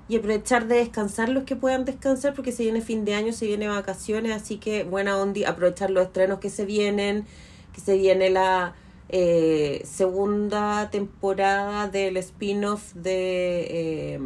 [0.08, 3.46] y aprovechar de descansar los que puedan descansar porque se viene fin de año, se
[3.48, 7.26] viene vacaciones, así que buena onda, aprovechar los estrenos que se vienen,
[7.74, 8.76] que se viene la
[9.10, 13.68] eh, segunda temporada del spin-off de...
[14.16, 14.20] Eh,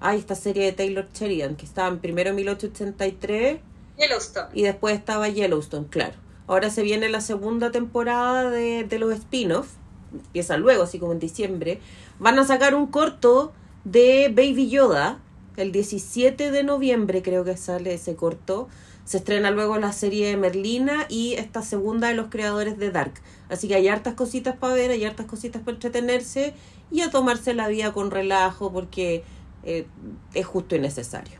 [0.00, 3.58] ay, esta serie de Taylor Sheridan, que estaba en primero en 1883
[3.98, 4.48] Yellowstone.
[4.52, 6.14] y después estaba Yellowstone, claro.
[6.46, 9.68] Ahora se viene la segunda temporada de, de los spin-off,
[10.12, 11.80] empieza luego, así como en diciembre.
[12.18, 13.52] Van a sacar un corto
[13.84, 15.20] de Baby Yoda,
[15.56, 18.68] el 17 de noviembre creo que sale ese corto.
[19.04, 23.14] Se estrena luego la serie de Merlina y esta segunda de los creadores de Dark.
[23.48, 26.54] Así que hay hartas cositas para ver, hay hartas cositas para entretenerse
[26.90, 29.24] y a tomarse la vida con relajo porque
[29.62, 29.86] eh,
[30.32, 31.38] es justo y necesario.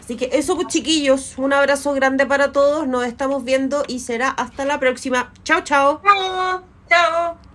[0.00, 4.30] Así que eso, pues chiquillos, un abrazo grande para todos, nos estamos viendo y será
[4.30, 5.32] hasta la próxima.
[5.44, 6.00] Chao, chao.
[6.02, 6.62] Chao.
[6.88, 7.40] Chao.